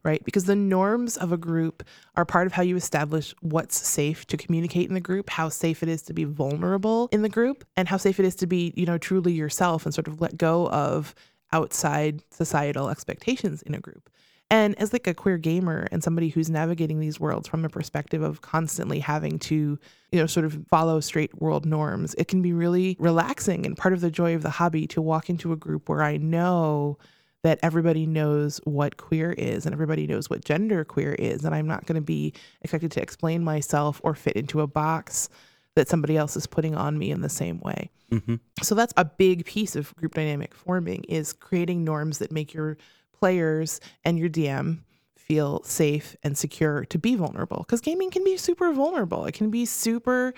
right? 0.02 0.24
Because 0.24 0.44
the 0.44 0.56
norms 0.56 1.16
of 1.16 1.32
a 1.32 1.36
group 1.36 1.82
are 2.16 2.24
part 2.24 2.46
of 2.46 2.52
how 2.52 2.62
you 2.62 2.76
establish 2.76 3.34
what's 3.40 3.76
safe 3.86 4.26
to 4.26 4.36
communicate 4.36 4.88
in 4.88 4.94
the 4.94 5.00
group, 5.00 5.30
how 5.30 5.48
safe 5.48 5.82
it 5.82 5.88
is 5.88 6.02
to 6.02 6.12
be 6.12 6.24
vulnerable 6.24 7.08
in 7.12 7.22
the 7.22 7.28
group, 7.28 7.64
and 7.76 7.88
how 7.88 7.96
safe 7.96 8.18
it 8.18 8.26
is 8.26 8.34
to 8.36 8.46
be, 8.46 8.72
you 8.76 8.86
know, 8.86 8.98
truly 8.98 9.32
yourself 9.32 9.84
and 9.84 9.94
sort 9.94 10.08
of 10.08 10.20
let 10.20 10.36
go 10.36 10.68
of 10.68 11.14
outside 11.52 12.22
societal 12.30 12.88
expectations 12.88 13.62
in 13.62 13.74
a 13.74 13.80
group. 13.80 14.10
And 14.50 14.78
as 14.78 14.92
like 14.94 15.06
a 15.06 15.12
queer 15.12 15.36
gamer 15.36 15.86
and 15.92 16.02
somebody 16.02 16.30
who's 16.30 16.48
navigating 16.48 17.00
these 17.00 17.20
worlds 17.20 17.46
from 17.46 17.64
a 17.64 17.68
perspective 17.68 18.22
of 18.22 18.40
constantly 18.40 18.98
having 18.98 19.38
to, 19.40 19.78
you 20.10 20.18
know, 20.18 20.26
sort 20.26 20.46
of 20.46 20.66
follow 20.68 21.00
straight 21.00 21.38
world 21.40 21.66
norms, 21.66 22.14
it 22.14 22.28
can 22.28 22.40
be 22.40 22.54
really 22.54 22.96
relaxing 22.98 23.66
and 23.66 23.76
part 23.76 23.92
of 23.92 24.00
the 24.00 24.10
joy 24.10 24.34
of 24.34 24.42
the 24.42 24.50
hobby 24.50 24.86
to 24.86 25.02
walk 25.02 25.28
into 25.28 25.52
a 25.52 25.56
group 25.56 25.88
where 25.88 26.02
I 26.02 26.16
know 26.16 26.96
that 27.44 27.58
everybody 27.62 28.06
knows 28.06 28.60
what 28.64 28.96
queer 28.96 29.32
is 29.32 29.64
and 29.64 29.72
everybody 29.72 30.06
knows 30.06 30.28
what 30.28 30.44
gender 30.44 30.84
queer 30.84 31.12
is 31.14 31.44
and 31.44 31.54
I'm 31.54 31.66
not 31.66 31.86
going 31.86 31.96
to 31.96 32.04
be 32.04 32.32
expected 32.62 32.90
to 32.92 33.02
explain 33.02 33.44
myself 33.44 34.00
or 34.02 34.14
fit 34.14 34.34
into 34.34 34.60
a 34.60 34.66
box 34.66 35.28
that 35.76 35.88
somebody 35.88 36.16
else 36.16 36.36
is 36.36 36.46
putting 36.46 36.74
on 36.74 36.98
me 36.98 37.10
in 37.10 37.20
the 37.20 37.28
same 37.28 37.60
way. 37.60 37.90
hmm 38.10 38.36
So 38.62 38.74
that's 38.74 38.92
a 38.96 39.04
big 39.04 39.44
piece 39.44 39.76
of 39.76 39.94
group 39.96 40.14
dynamic 40.14 40.54
forming 40.54 41.04
is 41.04 41.32
creating 41.32 41.84
norms 41.84 42.18
that 42.18 42.32
make 42.32 42.52
your 42.52 42.76
players 43.12 43.80
and 44.04 44.18
your 44.18 44.28
DM 44.28 44.80
feel 45.16 45.62
safe 45.62 46.16
and 46.22 46.36
secure 46.36 46.84
to 46.86 46.98
be 46.98 47.14
vulnerable 47.14 47.58
because 47.58 47.80
gaming 47.80 48.10
can 48.10 48.24
be 48.24 48.36
super 48.36 48.72
vulnerable. 48.72 49.26
It 49.26 49.32
can 49.34 49.50
be 49.50 49.66
super 49.66 50.34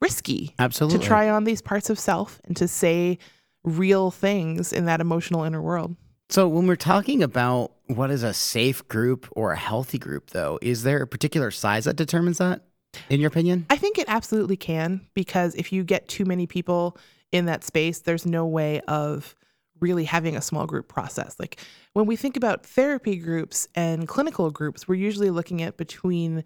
risky 0.00 0.54
Absolutely. 0.58 0.98
to 0.98 1.04
try 1.04 1.30
on 1.30 1.44
these 1.44 1.62
parts 1.62 1.88
of 1.88 1.98
self 1.98 2.40
and 2.44 2.56
to 2.56 2.68
say 2.68 3.18
real 3.62 4.10
things 4.10 4.72
in 4.72 4.84
that 4.86 5.00
emotional 5.00 5.44
inner 5.44 5.62
world. 5.62 5.96
So, 6.34 6.48
when 6.48 6.66
we're 6.66 6.74
talking 6.74 7.22
about 7.22 7.70
what 7.86 8.10
is 8.10 8.24
a 8.24 8.34
safe 8.34 8.88
group 8.88 9.28
or 9.36 9.52
a 9.52 9.56
healthy 9.56 10.00
group, 10.00 10.30
though, 10.30 10.58
is 10.60 10.82
there 10.82 11.00
a 11.00 11.06
particular 11.06 11.52
size 11.52 11.84
that 11.84 11.94
determines 11.94 12.38
that, 12.38 12.62
in 13.08 13.20
your 13.20 13.28
opinion? 13.28 13.66
I 13.70 13.76
think 13.76 13.98
it 13.98 14.06
absolutely 14.08 14.56
can 14.56 15.06
because 15.14 15.54
if 15.54 15.72
you 15.72 15.84
get 15.84 16.08
too 16.08 16.24
many 16.24 16.48
people 16.48 16.98
in 17.30 17.44
that 17.44 17.62
space, 17.62 18.00
there's 18.00 18.26
no 18.26 18.46
way 18.46 18.80
of 18.88 19.36
really 19.78 20.06
having 20.06 20.34
a 20.34 20.42
small 20.42 20.66
group 20.66 20.88
process. 20.88 21.36
Like 21.38 21.60
when 21.92 22.06
we 22.06 22.16
think 22.16 22.36
about 22.36 22.66
therapy 22.66 23.14
groups 23.14 23.68
and 23.76 24.08
clinical 24.08 24.50
groups, 24.50 24.88
we're 24.88 24.96
usually 24.96 25.30
looking 25.30 25.62
at 25.62 25.76
between 25.76 26.42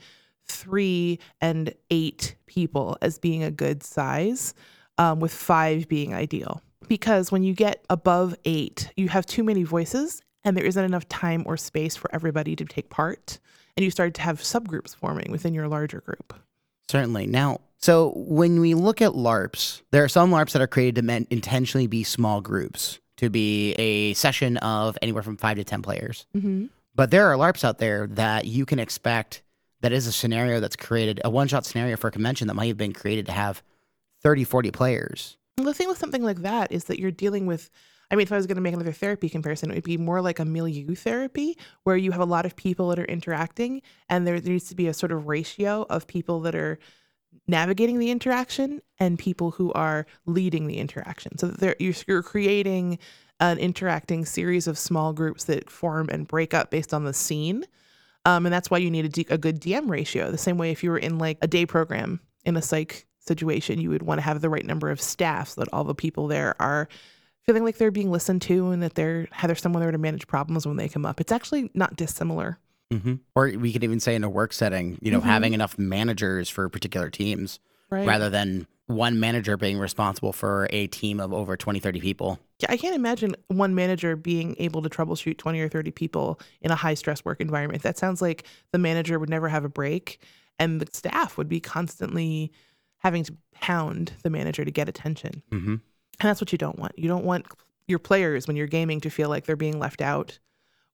three 0.47 1.18
and 1.40 1.73
eight 1.90 2.35
people 2.45 2.99
as 3.00 3.18
being 3.18 3.42
a 3.42 3.50
good 3.50 3.83
size, 3.83 4.52
um, 4.99 5.18
with 5.18 5.33
five 5.33 5.88
being 5.88 6.12
ideal. 6.12 6.61
Because 6.87 7.32
when 7.32 7.42
you 7.42 7.54
get 7.54 7.85
above 7.90 8.37
eight, 8.44 8.90
you 8.97 9.08
have 9.08 9.26
too 9.26 9.42
many 9.42 9.64
voices 9.64 10.23
and 10.44 10.56
there 10.56 10.64
isn't 10.64 10.85
enough 10.85 11.08
time 11.08 11.42
or 11.47 11.56
space 11.56 11.97
for 11.97 12.12
everybody 12.14 12.54
to 12.56 12.64
take 12.64 12.90
part. 12.90 13.38
And 13.76 13.85
you 13.85 13.90
start 13.90 14.14
to 14.14 14.23
have 14.23 14.40
subgroups 14.40 14.94
forming 14.94 15.30
within 15.30 15.54
your 15.54 15.68
larger 15.68 16.00
group. 16.00 16.35
Certainly. 16.90 17.26
Now, 17.26 17.61
so 17.78 18.12
when 18.16 18.61
we 18.61 18.75
look 18.75 19.02
at 19.02 19.12
LARPs, 19.12 19.82
there 19.90 20.02
are 20.02 20.08
some 20.08 20.30
LARPs 20.30 20.52
that 20.52 20.62
are 20.62 20.66
created 20.66 20.97
to 20.97 21.02
men- 21.02 21.26
intentionally 21.30 21.87
be 21.87 22.02
small 22.02 22.40
groups, 22.40 22.99
to 23.18 23.30
be 23.30 23.73
a 23.73 24.14
session 24.14 24.56
of 24.58 24.97
anywhere 25.02 25.23
from 25.23 25.37
five 25.37 25.56
to 25.58 25.64
10 25.64 25.82
players. 25.82 26.26
Mm-hmm. 26.35 26.66
But 26.94 27.11
there 27.11 27.28
are 27.28 27.37
LARPs 27.37 27.62
out 27.62 27.78
there 27.78 28.06
that 28.08 28.47
you 28.47 28.66
can 28.66 28.78
expect 28.78 29.42
that 29.80 29.92
is 29.92 30.06
a 30.06 30.12
scenario 30.12 30.58
that's 30.58 30.76
created, 30.76 31.20
a 31.25 31.30
one 31.30 31.47
shot 31.47 31.64
scenario 31.64 31.97
for 31.97 32.08
a 32.08 32.12
convention 32.12 32.49
that 32.49 32.54
might 32.54 32.66
have 32.66 32.76
been 32.76 32.92
created 32.92 33.26
to 33.26 33.32
have 33.32 33.62
30, 34.23 34.44
40 34.44 34.70
players. 34.73 35.37
The 35.65 35.75
thing 35.75 35.88
with 35.88 35.99
something 35.99 36.23
like 36.23 36.43
that 36.43 36.73
is 36.73 36.85
that 36.85 36.99
you're 36.99 37.11
dealing 37.11 37.47
with. 37.47 37.71
I 38.11 38.15
mean, 38.15 38.23
if 38.23 38.33
I 38.33 38.37
was 38.37 38.47
going 38.47 38.57
to 38.57 38.62
make 38.62 38.73
another 38.73 38.93
therapy 38.93 39.29
comparison, 39.29 39.71
it 39.71 39.75
would 39.75 39.85
be 39.85 39.99
more 39.99 40.23
like 40.23 40.38
a 40.38 40.45
milieu 40.45 40.95
therapy 40.95 41.59
where 41.83 41.97
you 41.97 42.11
have 42.12 42.23
a 42.23 42.27
lot 42.27 42.47
of 42.47 42.57
people 42.57 42.88
that 42.88 42.99
are 42.99 43.05
interacting, 43.05 43.83
and 44.09 44.27
there, 44.27 44.41
there 44.41 44.53
needs 44.53 44.69
to 44.69 44.75
be 44.75 44.87
a 44.87 44.95
sort 44.95 45.12
of 45.12 45.27
ratio 45.27 45.85
of 45.91 46.07
people 46.07 46.41
that 46.41 46.55
are 46.55 46.79
navigating 47.47 47.99
the 47.99 48.11
interaction 48.11 48.81
and 48.99 49.19
people 49.19 49.50
who 49.50 49.73
are 49.73 50.07
leading 50.27 50.67
the 50.67 50.79
interaction. 50.79 51.37
So 51.38 51.49
that 51.49 51.81
you're, 51.81 51.95
you're 52.07 52.23
creating 52.23 52.99
an 53.41 53.59
interacting 53.59 54.25
series 54.25 54.67
of 54.67 54.79
small 54.79 55.12
groups 55.12 55.45
that 55.45 55.71
form 55.71 56.09
and 56.11 56.27
break 56.27 56.55
up 56.55 56.71
based 56.71 56.93
on 56.93 57.05
the 57.05 57.15
scene. 57.15 57.65
Um, 58.25 58.47
and 58.47 58.53
that's 58.53 58.71
why 58.71 58.79
you 58.79 58.91
need 58.91 59.07
a, 59.07 59.09
D, 59.09 59.27
a 59.31 59.38
good 59.38 59.61
DM 59.61 59.88
ratio. 59.88 60.31
The 60.31 60.38
same 60.38 60.59
way 60.59 60.71
if 60.71 60.83
you 60.83 60.91
were 60.91 60.99
in 60.99 61.19
like 61.19 61.38
a 61.41 61.47
day 61.47 61.67
program 61.67 62.21
in 62.45 62.57
a 62.57 62.62
psych 62.62 63.07
situation, 63.28 63.80
you 63.80 63.90
would 63.90 64.02
want 64.02 64.18
to 64.18 64.23
have 64.23 64.40
the 64.40 64.50
right 64.50 64.66
number 64.66 64.90
of 64.90 65.00
staff 65.00 65.50
so 65.50 65.61
that 65.61 65.68
all 65.73 65.85
the 65.85 65.94
people 65.94 66.26
there 66.26 66.61
are 66.61 66.88
feeling 67.47 67.64
like 67.64 67.78
they're 67.78 67.90
being 67.92 68.11
listened 68.11 68.42
to 68.42 68.70
and 68.70 68.82
that 68.82 68.94
they're 68.94 69.28
have 69.30 69.49
there's 69.49 69.61
someone 69.62 69.80
there 69.82 69.92
to 69.92 69.99
manage 69.99 70.26
problems 70.26 70.66
when 70.66 70.76
they 70.76 70.88
come 70.88 71.06
up. 71.06 71.20
It's 71.20 71.32
actually 71.32 71.70
not 71.75 71.97
dissimilar. 71.97 72.58
Mm-hmm. 72.92 73.14
Or 73.35 73.49
we 73.56 73.73
could 73.73 73.85
even 73.85 74.00
say 74.00 74.14
in 74.14 74.25
a 74.25 74.28
work 74.30 74.52
setting, 74.52 74.99
you 75.00 75.11
know, 75.11 75.20
Mhm. 75.20 75.25
having 75.25 75.52
enough 75.54 75.78
managers 75.78 76.49
for 76.49 76.68
particular 76.68 77.11
teams 77.11 77.61
Right. 77.90 78.06
rather 78.06 78.28
than 78.30 78.66
one 78.87 79.20
manager 79.20 79.56
being 79.58 79.78
responsible 79.78 80.32
for 80.32 80.66
a 80.70 80.87
team 80.88 81.20
of 81.20 81.32
over 81.32 81.56
20, 81.56 81.78
30 81.78 82.00
people. 82.00 82.38
Yeah, 82.61 82.66
I 82.70 82.78
can't 82.78 82.94
imagine 82.94 83.35
one 83.49 83.75
manager 83.75 84.16
being 84.16 84.56
able 84.58 84.80
to 84.82 84.88
troubleshoot 84.88 85.37
20 85.37 85.61
or 85.61 85.68
30 85.68 85.90
people 85.90 86.40
in 86.62 86.70
a 86.70 86.75
high 86.75 86.94
stress 86.94 87.23
work 87.25 87.40
environment. 87.40 87.82
That 87.82 87.99
sounds 87.99 88.20
like 88.23 88.44
the 88.73 88.78
manager 88.78 89.18
would 89.18 89.28
never 89.30 89.49
have 89.49 89.64
a 89.64 89.68
break 89.68 90.20
and 90.58 90.80
the 90.80 90.88
staff 90.92 91.37
would 91.38 91.49
be 91.49 91.61
constantly 91.61 92.50
having 92.99 93.25
to 93.25 93.35
hound 93.55 94.12
the 94.23 94.31
manager 94.31 94.64
to 94.64 94.71
get 94.71 94.88
attention. 94.88 95.43
Mm-hmm. 95.50 95.71
And 96.21 96.28
that's 96.28 96.40
what 96.40 96.52
you 96.52 96.59
don't 96.59 96.78
want. 96.78 96.99
You 96.99 97.09
don't 97.09 97.25
want 97.25 97.47
your 97.87 97.99
players 97.99 98.47
when 98.47 98.57
you're 98.57 98.67
gaming 98.67 99.00
to 99.00 99.11
feel 99.11 99.28
like 99.28 99.47
they're 99.47 99.57
being 99.57 99.78
left 99.78 100.00
out 100.00 100.38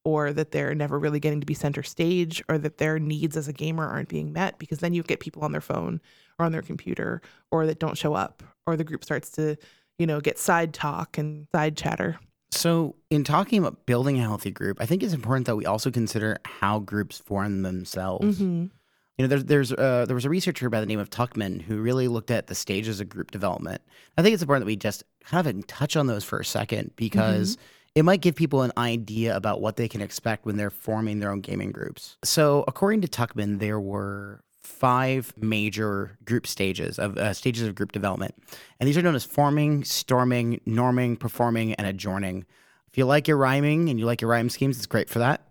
or 0.04 0.32
that 0.32 0.50
they're 0.50 0.74
never 0.74 0.98
really 0.98 1.18
getting 1.18 1.40
to 1.40 1.46
be 1.46 1.54
center 1.54 1.82
stage 1.82 2.42
or 2.48 2.58
that 2.58 2.78
their 2.78 2.98
needs 2.98 3.36
as 3.36 3.48
a 3.48 3.52
gamer 3.52 3.86
aren't 3.88 4.08
being 4.08 4.32
met 4.32 4.58
because 4.58 4.78
then 4.78 4.92
you 4.92 5.02
get 5.02 5.18
people 5.18 5.42
on 5.42 5.52
their 5.52 5.62
phone 5.62 6.00
or 6.38 6.44
on 6.44 6.52
their 6.52 6.62
computer 6.62 7.22
or 7.50 7.66
that 7.66 7.78
don't 7.78 7.96
show 7.96 8.14
up 8.14 8.42
or 8.66 8.76
the 8.76 8.84
group 8.84 9.02
starts 9.02 9.30
to, 9.30 9.56
you 9.98 10.06
know, 10.06 10.20
get 10.20 10.38
side 10.38 10.74
talk 10.74 11.16
and 11.16 11.46
side 11.52 11.76
chatter. 11.76 12.18
So, 12.50 12.94
in 13.10 13.24
talking 13.24 13.58
about 13.58 13.84
building 13.84 14.18
a 14.18 14.22
healthy 14.22 14.52
group, 14.52 14.80
I 14.80 14.86
think 14.86 15.02
it's 15.02 15.12
important 15.12 15.46
that 15.46 15.56
we 15.56 15.66
also 15.66 15.90
consider 15.90 16.38
how 16.44 16.78
groups 16.78 17.18
form 17.18 17.62
themselves. 17.62 18.38
Mhm. 18.38 18.70
You 19.18 19.24
know, 19.24 19.28
there's 19.28 19.44
there's 19.44 19.72
uh, 19.72 20.06
there 20.06 20.14
was 20.14 20.24
a 20.24 20.30
researcher 20.30 20.68
by 20.68 20.80
the 20.80 20.86
name 20.86 20.98
of 20.98 21.08
Tuckman 21.08 21.62
who 21.62 21.80
really 21.80 22.08
looked 22.08 22.30
at 22.30 22.48
the 22.48 22.54
stages 22.54 23.00
of 23.00 23.08
group 23.08 23.30
development. 23.30 23.80
I 24.18 24.22
think 24.22 24.34
it's 24.34 24.42
important 24.42 24.64
that 24.64 24.68
we 24.68 24.76
just 24.76 25.04
kind 25.24 25.46
of 25.46 25.66
touch 25.66 25.96
on 25.96 26.06
those 26.08 26.24
for 26.24 26.40
a 26.40 26.44
second 26.44 26.90
because 26.96 27.56
it 27.94 28.04
might 28.04 28.20
give 28.20 28.34
people 28.34 28.62
an 28.62 28.72
idea 28.76 29.36
about 29.36 29.60
what 29.60 29.76
they 29.76 29.88
can 29.88 30.00
expect 30.00 30.44
when 30.44 30.56
they're 30.56 30.70
forming 30.70 31.20
their 31.20 31.30
own 31.30 31.40
gaming 31.40 31.70
groups. 31.70 32.16
So, 32.24 32.64
according 32.66 33.02
to 33.02 33.08
Tuckman, 33.08 33.60
there 33.60 33.78
were 33.78 34.42
five 34.62 35.32
major 35.36 36.18
group 36.24 36.46
stages 36.46 36.98
of 36.98 37.16
uh, 37.16 37.32
stages 37.34 37.68
of 37.68 37.76
group 37.76 37.92
development, 37.92 38.34
and 38.80 38.88
these 38.88 38.98
are 38.98 39.02
known 39.02 39.14
as 39.14 39.24
forming, 39.24 39.84
storming, 39.84 40.60
norming, 40.66 41.16
performing, 41.18 41.74
and 41.74 41.86
adjourning. 41.86 42.46
If 42.88 42.98
you 42.98 43.06
like 43.06 43.28
your 43.28 43.36
rhyming 43.36 43.88
and 43.88 43.98
you 43.98 44.06
like 44.06 44.20
your 44.20 44.30
rhyme 44.30 44.48
schemes, 44.48 44.76
it's 44.76 44.86
great 44.86 45.08
for 45.08 45.20
that. 45.20 45.42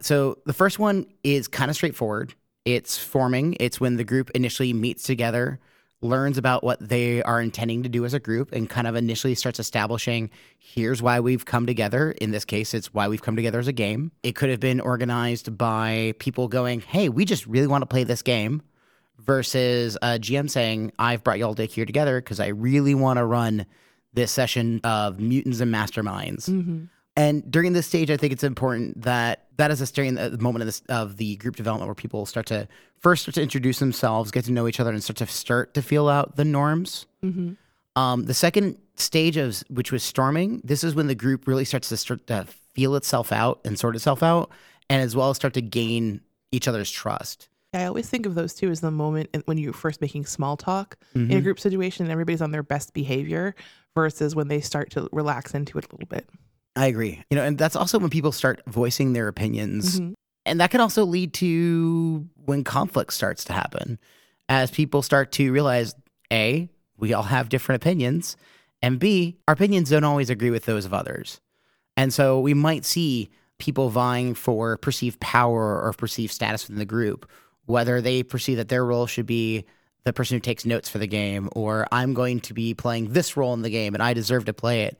So 0.00 0.38
the 0.46 0.52
first 0.52 0.78
one 0.78 1.06
is 1.24 1.48
kind 1.48 1.70
of 1.70 1.76
straightforward. 1.76 2.34
It's 2.74 2.98
forming. 2.98 3.56
It's 3.60 3.80
when 3.80 3.96
the 3.96 4.04
group 4.04 4.30
initially 4.34 4.72
meets 4.72 5.04
together, 5.04 5.58
learns 6.02 6.36
about 6.36 6.62
what 6.62 6.86
they 6.86 7.22
are 7.22 7.40
intending 7.40 7.82
to 7.82 7.88
do 7.88 8.04
as 8.04 8.12
a 8.12 8.20
group, 8.20 8.52
and 8.52 8.68
kind 8.68 8.86
of 8.86 8.94
initially 8.94 9.34
starts 9.34 9.58
establishing 9.58 10.30
here's 10.58 11.00
why 11.00 11.18
we've 11.20 11.46
come 11.46 11.64
together. 11.66 12.12
In 12.12 12.30
this 12.30 12.44
case, 12.44 12.74
it's 12.74 12.92
why 12.92 13.08
we've 13.08 13.22
come 13.22 13.36
together 13.36 13.58
as 13.58 13.68
a 13.68 13.72
game. 13.72 14.12
It 14.22 14.36
could 14.36 14.50
have 14.50 14.60
been 14.60 14.80
organized 14.80 15.56
by 15.56 16.14
people 16.18 16.46
going, 16.48 16.80
hey, 16.82 17.08
we 17.08 17.24
just 17.24 17.46
really 17.46 17.66
want 17.66 17.82
to 17.82 17.86
play 17.86 18.04
this 18.04 18.22
game, 18.22 18.62
versus 19.18 19.96
a 20.00 20.18
GM 20.18 20.48
saying, 20.48 20.92
I've 20.98 21.24
brought 21.24 21.38
y'all 21.38 21.54
here 21.54 21.86
together 21.86 22.20
because 22.20 22.38
I 22.38 22.48
really 22.48 22.94
want 22.94 23.16
to 23.16 23.24
run 23.24 23.66
this 24.12 24.30
session 24.30 24.80
of 24.84 25.18
mutants 25.18 25.60
and 25.60 25.74
masterminds. 25.74 26.48
Mhm. 26.48 26.88
And 27.16 27.50
during 27.50 27.72
this 27.72 27.86
stage, 27.86 28.10
I 28.10 28.16
think 28.16 28.32
it's 28.32 28.44
important 28.44 29.02
that 29.02 29.47
that 29.58 29.70
is 29.70 29.80
a 29.82 29.86
during 29.92 30.14
the 30.14 30.38
moment 30.38 30.62
of 30.62 30.66
this 30.66 30.82
of 30.88 31.16
the 31.18 31.36
group 31.36 31.56
development 31.56 31.86
where 31.88 31.94
people 31.94 32.24
start 32.26 32.46
to 32.46 32.66
first 33.00 33.22
start 33.22 33.34
to 33.34 33.42
introduce 33.42 33.78
themselves, 33.78 34.30
get 34.30 34.44
to 34.46 34.52
know 34.52 34.66
each 34.66 34.80
other, 34.80 34.90
and 34.90 35.02
start 35.02 35.16
to 35.18 35.26
start 35.26 35.74
to 35.74 35.82
feel 35.82 36.08
out 36.08 36.36
the 36.36 36.44
norms. 36.44 37.06
Mhm. 37.22 37.56
Um, 37.96 38.24
the 38.24 38.34
second 38.34 38.78
stage 38.96 39.36
of 39.36 39.62
which 39.68 39.92
was 39.92 40.02
storming, 40.02 40.60
this 40.64 40.82
is 40.82 40.94
when 40.94 41.06
the 41.08 41.14
group 41.14 41.46
really 41.46 41.64
starts 41.64 41.88
to 41.90 41.96
start 41.96 42.26
to 42.28 42.46
feel 42.74 42.94
itself 42.96 43.32
out 43.32 43.60
and 43.64 43.78
sort 43.78 43.94
itself 43.96 44.22
out, 44.22 44.50
and 44.88 45.02
as 45.02 45.14
well 45.14 45.30
as 45.30 45.36
start 45.36 45.54
to 45.54 45.60
gain 45.62 46.20
each 46.52 46.66
other's 46.68 46.90
trust. 46.90 47.48
I 47.74 47.84
always 47.84 48.08
think 48.08 48.24
of 48.24 48.34
those 48.34 48.54
two 48.54 48.70
as 48.70 48.80
the 48.80 48.90
moment 48.90 49.28
when 49.44 49.58
you're 49.58 49.72
first 49.74 50.00
making 50.00 50.24
small 50.26 50.56
talk 50.56 50.96
in 51.14 51.30
a 51.30 51.34
Mhm. 51.34 51.42
group 51.42 51.60
situation 51.60 52.06
and 52.06 52.12
everybody's 52.12 52.40
on 52.40 52.50
their 52.50 52.62
best 52.62 52.94
behavior 52.94 53.54
versus 53.94 54.34
when 54.34 54.48
they 54.48 54.60
start 54.62 54.90
to 54.92 55.08
relax 55.12 55.52
into 55.54 55.76
it 55.76 55.84
a 55.84 55.92
little 55.94 56.06
bit. 56.08 56.28
I 56.78 56.86
agree. 56.86 57.22
You 57.30 57.36
know, 57.36 57.42
and 57.44 57.58
that's 57.58 57.74
also 57.74 57.98
when 57.98 58.08
people 58.08 58.30
start 58.30 58.62
voicing 58.68 59.12
their 59.12 59.26
opinions 59.26 59.98
Mhm. 60.00 60.14
and 60.46 60.60
that 60.60 60.70
can 60.70 60.80
also 60.80 61.04
lead 61.04 61.34
to 61.34 62.26
when 62.44 62.62
conflict 62.64 63.12
starts 63.12 63.44
to 63.46 63.52
happen 63.52 63.98
as 64.48 64.70
people 64.70 65.02
start 65.02 65.32
to 65.32 65.52
realize 65.52 65.94
a 66.32 66.68
we 66.96 67.12
all 67.12 67.24
have 67.24 67.48
different 67.48 67.82
opinions 67.82 68.36
and 68.80 68.98
b 69.00 69.36
our 69.48 69.54
opinions 69.54 69.90
don't 69.90 70.04
always 70.04 70.30
agree 70.30 70.50
with 70.50 70.64
those 70.66 70.84
of 70.84 70.94
others 70.94 71.40
and 71.96 72.14
so 72.14 72.38
we 72.40 72.54
might 72.54 72.84
see 72.84 73.28
people 73.58 73.90
vying 73.90 74.34
for 74.34 74.76
perceived 74.76 75.18
power 75.20 75.82
or 75.82 75.92
perceived 75.92 76.32
status 76.32 76.62
within 76.68 76.78
the 76.78 76.84
group 76.84 77.28
whether 77.66 78.00
they 78.00 78.22
perceive 78.22 78.56
that 78.56 78.68
their 78.68 78.84
role 78.84 79.06
should 79.06 79.26
be 79.26 79.64
the 80.04 80.12
person 80.12 80.36
who 80.36 80.40
takes 80.40 80.64
notes 80.64 80.88
for 80.88 80.98
the 80.98 81.06
game 81.08 81.48
or 81.56 81.86
i'm 81.92 82.14
going 82.14 82.38
to 82.40 82.54
be 82.54 82.72
playing 82.72 83.12
this 83.12 83.36
role 83.36 83.52
in 83.52 83.62
the 83.62 83.70
game 83.70 83.94
and 83.94 84.02
i 84.02 84.14
deserve 84.14 84.44
to 84.44 84.52
play 84.54 84.82
it 84.84 84.96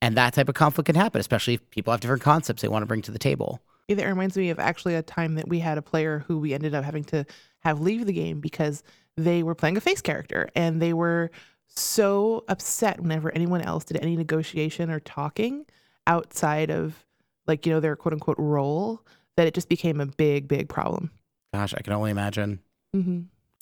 and 0.00 0.16
that 0.16 0.34
type 0.34 0.48
of 0.48 0.54
conflict 0.54 0.86
can 0.86 0.94
happen 0.94 1.20
especially 1.20 1.54
if 1.54 1.70
people 1.70 1.92
have 1.92 2.00
different 2.00 2.22
concepts 2.22 2.62
they 2.62 2.68
want 2.68 2.82
to 2.82 2.86
bring 2.86 3.02
to 3.02 3.10
the 3.10 3.18
table 3.18 3.60
That 3.88 4.06
reminds 4.06 4.36
me 4.36 4.50
of 4.50 4.58
actually 4.58 4.94
a 4.94 5.02
time 5.02 5.34
that 5.36 5.48
we 5.48 5.60
had 5.60 5.78
a 5.78 5.82
player 5.82 6.24
who 6.26 6.38
we 6.38 6.54
ended 6.54 6.74
up 6.74 6.84
having 6.84 7.04
to 7.04 7.24
have 7.60 7.80
leave 7.80 8.06
the 8.06 8.12
game 8.12 8.40
because 8.40 8.82
they 9.16 9.42
were 9.42 9.54
playing 9.54 9.76
a 9.76 9.80
face 9.80 10.00
character 10.00 10.48
and 10.54 10.80
they 10.80 10.92
were 10.92 11.30
so 11.66 12.44
upset 12.48 13.00
whenever 13.00 13.32
anyone 13.34 13.60
else 13.60 13.84
did 13.84 13.98
any 13.98 14.16
negotiation 14.16 14.90
or 14.90 15.00
talking 15.00 15.66
outside 16.06 16.70
of 16.70 17.04
like, 17.46 17.66
you 17.66 17.72
know, 17.72 17.80
their 17.80 17.96
quote 17.96 18.12
unquote 18.12 18.38
role 18.38 19.04
that 19.36 19.46
it 19.46 19.54
just 19.54 19.68
became 19.68 20.00
a 20.00 20.06
big, 20.06 20.48
big 20.48 20.68
problem. 20.68 21.10
Gosh, 21.52 21.74
I 21.74 21.80
can 21.80 21.92
only 21.92 22.10
imagine. 22.10 22.60
Mm-hmm. 22.94 23.20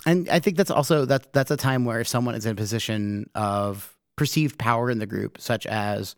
And 0.09 0.29
I 0.29 0.41
think 0.41 0.57
that's 0.57 0.71
also 0.71 1.05
that 1.07 1.33
that's 1.33 1.51
a 1.51 1.57
time 1.57 1.85
where 1.85 2.01
if 2.01 2.09
someone 2.09 2.35
is 2.35 2.47
in 2.47 2.53
a 2.53 2.57
position 2.57 3.29
of 3.35 3.97
perceived 4.17 4.59
power 4.59 4.91
in 4.91 4.99
the 4.99 5.07
group, 5.07 5.41
such 5.41 5.67
as 5.67 6.15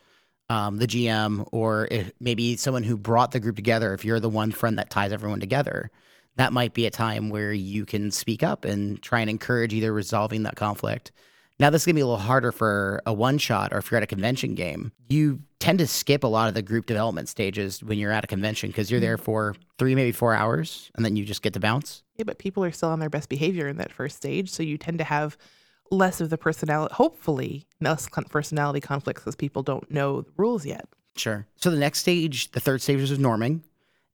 um, 0.49 0.78
the 0.78 0.87
GM 0.87 1.47
or 1.52 1.88
if 1.90 2.12
maybe 2.21 2.57
someone 2.57 2.83
who 2.83 2.97
brought 2.97 3.33
the 3.33 3.40
group 3.40 3.57
together, 3.57 3.95
if 3.95 4.05
you're 4.05 4.21
the 4.21 4.28
one 4.28 4.50
friend 4.50 4.78
that 4.78 4.90
ties 4.90 5.12
everyone 5.12 5.40
together, 5.40 5.90
that 6.37 6.52
might 6.52 6.73
be 6.73 6.87
a 6.87 6.90
time 6.90 7.31
where 7.31 7.52
you 7.52 7.85
can 7.85 8.11
speak 8.11 8.43
up 8.43 8.64
and 8.64 9.02
try 9.02 9.21
and 9.21 9.28
encourage 9.28 9.75
either 9.75 9.93
resolving 9.93 10.45
that 10.45 10.57
conflict. 10.57 11.12
Now, 11.61 11.71
this 11.71 11.83
is 11.83 11.87
going 11.87 11.97
to 11.97 11.99
be 11.99 12.02
a 12.02 12.07
little 12.07 12.19
harder 12.19 12.52
for 12.52 13.02
a 13.05 13.12
one 13.12 13.37
shot 13.38 13.73
or 13.73 13.78
if 13.78 13.90
you're 13.90 13.97
at 13.97 14.05
a 14.05 14.07
convention 14.07 14.55
game. 14.55 14.93
You 15.09 15.40
tend 15.59 15.81
to 15.81 15.88
skip 15.88 16.23
a 16.23 16.28
lot 16.28 16.47
of 16.47 16.55
the 16.55 16.62
group 16.62 16.87
development 16.87 17.28
stages 17.28 17.83
when 17.83 17.99
you're 17.99 18.12
at 18.12 18.23
a 18.23 18.28
convention 18.28 18.71
because 18.71 18.90
you're 18.90 19.00
there 19.00 19.19
for 19.19 19.57
three, 19.76 19.97
maybe 19.97 20.12
four 20.12 20.35
hours, 20.35 20.93
and 20.95 21.05
then 21.05 21.17
you 21.17 21.25
just 21.25 21.43
get 21.43 21.55
to 21.55 21.61
bounce. 21.61 22.05
Yeah, 22.17 22.25
but 22.25 22.38
people 22.38 22.62
are 22.62 22.71
still 22.71 22.90
on 22.90 23.00
their 23.00 23.11
best 23.11 23.28
behavior 23.28 23.67
in 23.67 23.78
that 23.78 23.93
first 23.93 24.17
stage. 24.17 24.50
So 24.50 24.62
you 24.62 24.78
tend 24.78 24.99
to 24.99 25.05
have 25.05 25.37
less 25.90 26.21
of 26.21 26.30
the 26.30 26.38
personality, 26.38 26.95
hopefully, 26.95 27.66
less 27.80 28.09
personality 28.09 28.80
conflicts 28.80 29.23
because 29.23 29.37
people 29.37 29.62
don't 29.62 29.90
know 29.90 30.23
the 30.23 30.33
rules 30.37 30.66
yet. 30.66 30.87
Sure. 31.16 31.47
So 31.57 31.71
the 31.71 31.78
next 31.78 32.00
stage, 32.00 32.50
the 32.52 32.61
third 32.61 32.83
stage 32.83 33.00
is 33.00 33.18
norming. 33.18 33.62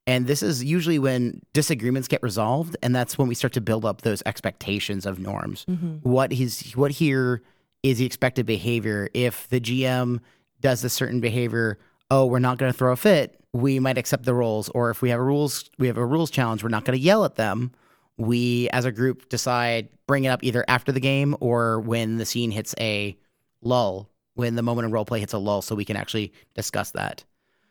And 0.07 0.26
this 0.26 0.43
is 0.43 0.62
usually 0.62 0.99
when 0.99 1.40
disagreements 1.54 2.09
get 2.09 2.23
resolved, 2.23 2.76
and 2.83 2.95
that's 2.95 3.16
when 3.16 3.26
we 3.26 3.35
start 3.35 3.54
to 3.54 3.62
build 3.62 3.87
up 3.87 4.02
those 4.02 4.23
expectations 4.26 5.07
of 5.07 5.19
norms. 5.19 5.64
Mm-hmm. 5.64 6.09
What 6.09 6.31
is 6.33 6.73
what 6.73 6.90
here 6.90 7.43
is 7.83 7.99
the 7.99 8.04
expected 8.04 8.45
behavior? 8.45 9.09
If 9.14 9.49
the 9.49 9.61
GM 9.61 10.21
does 10.61 10.85
a 10.85 10.90
certain 10.90 11.21
behavior, 11.21 11.78
oh, 12.11 12.26
we're 12.26 12.38
not 12.38 12.59
going 12.59 12.71
to 12.71 12.76
throw 12.76 12.93
a 12.93 12.97
fit. 12.97 13.40
We 13.54 13.78
might 13.78 13.97
accept 13.97 14.25
the 14.25 14.35
rules, 14.35 14.69
or 14.71 14.90
if 14.90 15.00
we 15.00 15.09
have 15.09 15.21
a 15.21 15.23
rules, 15.23 15.71
we 15.78 15.87
have 15.87 15.97
a 15.97 16.04
rules 16.04 16.31
challenge. 16.31 16.62
We're 16.62 16.69
not 16.69 16.85
going 16.85 16.99
to 16.99 17.02
yell 17.02 17.25
at 17.25 17.37
them. 17.37 17.73
We, 18.16 18.68
as 18.71 18.85
a 18.85 18.92
group, 18.92 19.28
decide 19.28 19.88
bring 20.06 20.25
it 20.25 20.28
up 20.28 20.44
either 20.44 20.64
after 20.68 20.92
the 20.92 21.00
game 21.00 21.37
or 21.40 21.80
when 21.80 22.18
the 22.18 22.26
scene 22.26 22.50
hits 22.50 22.75
a 22.78 23.16
lull, 23.62 24.11
when 24.35 24.54
the 24.54 24.62
moment 24.62 24.87
of 24.87 24.92
role 24.92 25.04
play 25.04 25.21
hits 25.21 25.33
a 25.33 25.38
lull, 25.38 25.62
so 25.62 25.75
we 25.75 25.85
can 25.85 25.97
actually 25.97 26.33
discuss 26.54 26.90
that. 26.92 27.25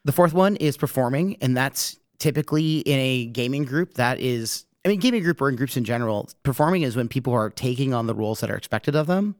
The 0.06 0.12
fourth 0.12 0.34
one 0.34 0.56
is 0.58 0.76
performing, 0.76 1.38
and 1.42 1.56
that's 1.56 1.98
typically 2.20 2.80
in 2.80 3.00
a 3.00 3.26
gaming 3.26 3.64
group. 3.64 3.94
That 3.94 4.20
is, 4.20 4.66
I 4.84 4.90
mean, 4.90 5.00
gaming 5.00 5.24
group 5.24 5.42
or 5.42 5.50
in 5.50 5.56
groups 5.56 5.78
in 5.78 5.86
general, 5.86 6.30
performing 6.44 6.82
is 6.82 6.96
when 6.96 7.08
people 7.08 7.34
are 7.34 7.50
taking 7.50 7.94
on 7.94 8.08
the 8.08 8.16
roles 8.16 8.42
that 8.42 8.52
are 8.52 8.56
expected 8.56 8.96
of 8.96 9.08
them. 9.08 9.36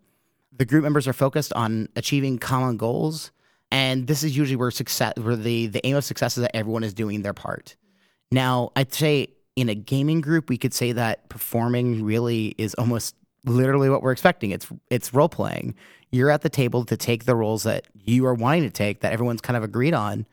The 0.56 0.66
group 0.66 0.84
members 0.84 1.08
are 1.08 1.14
focused 1.14 1.52
on 1.54 1.90
achieving 1.96 2.38
common 2.38 2.78
goals, 2.78 3.32
and 3.72 4.08
this 4.08 4.24
is 4.24 4.38
usually 4.38 4.56
where 4.56 4.72
success, 4.72 5.14
where 5.18 5.36
the 5.36 5.68
the 5.68 5.86
aim 5.86 5.96
of 5.96 6.06
success 6.06 6.38
is 6.38 6.44
that 6.44 6.56
everyone 6.56 6.84
is 6.84 6.94
doing 6.94 7.24
their 7.24 7.34
part. 7.34 7.76
Now, 8.32 8.72
I'd 8.76 8.94
say 8.94 9.30
in 9.56 9.70
a 9.70 9.76
gaming 9.76 10.22
group, 10.22 10.50
we 10.50 10.58
could 10.58 10.74
say 10.74 10.92
that 10.92 11.30
performing 11.30 12.04
really 12.04 12.56
is 12.58 12.74
almost 12.76 13.16
literally 13.46 13.90
what 13.90 14.02
we're 14.02 14.12
expecting. 14.12 14.52
It's 14.52 14.68
it's 14.90 15.14
role 15.14 15.30
playing. 15.30 15.76
You're 16.12 16.30
at 16.30 16.42
the 16.42 16.50
table 16.50 16.86
to 16.86 16.98
take 16.98 17.26
the 17.26 17.36
roles 17.36 17.64
that 17.64 17.88
you 17.94 18.26
are 18.26 18.34
wanting 18.34 18.64
to 18.64 18.70
take, 18.70 19.02
that 19.02 19.14
everyone's 19.14 19.42
kind 19.42 19.58
of 19.58 19.64
agreed 19.64 19.94
on, 19.94 20.26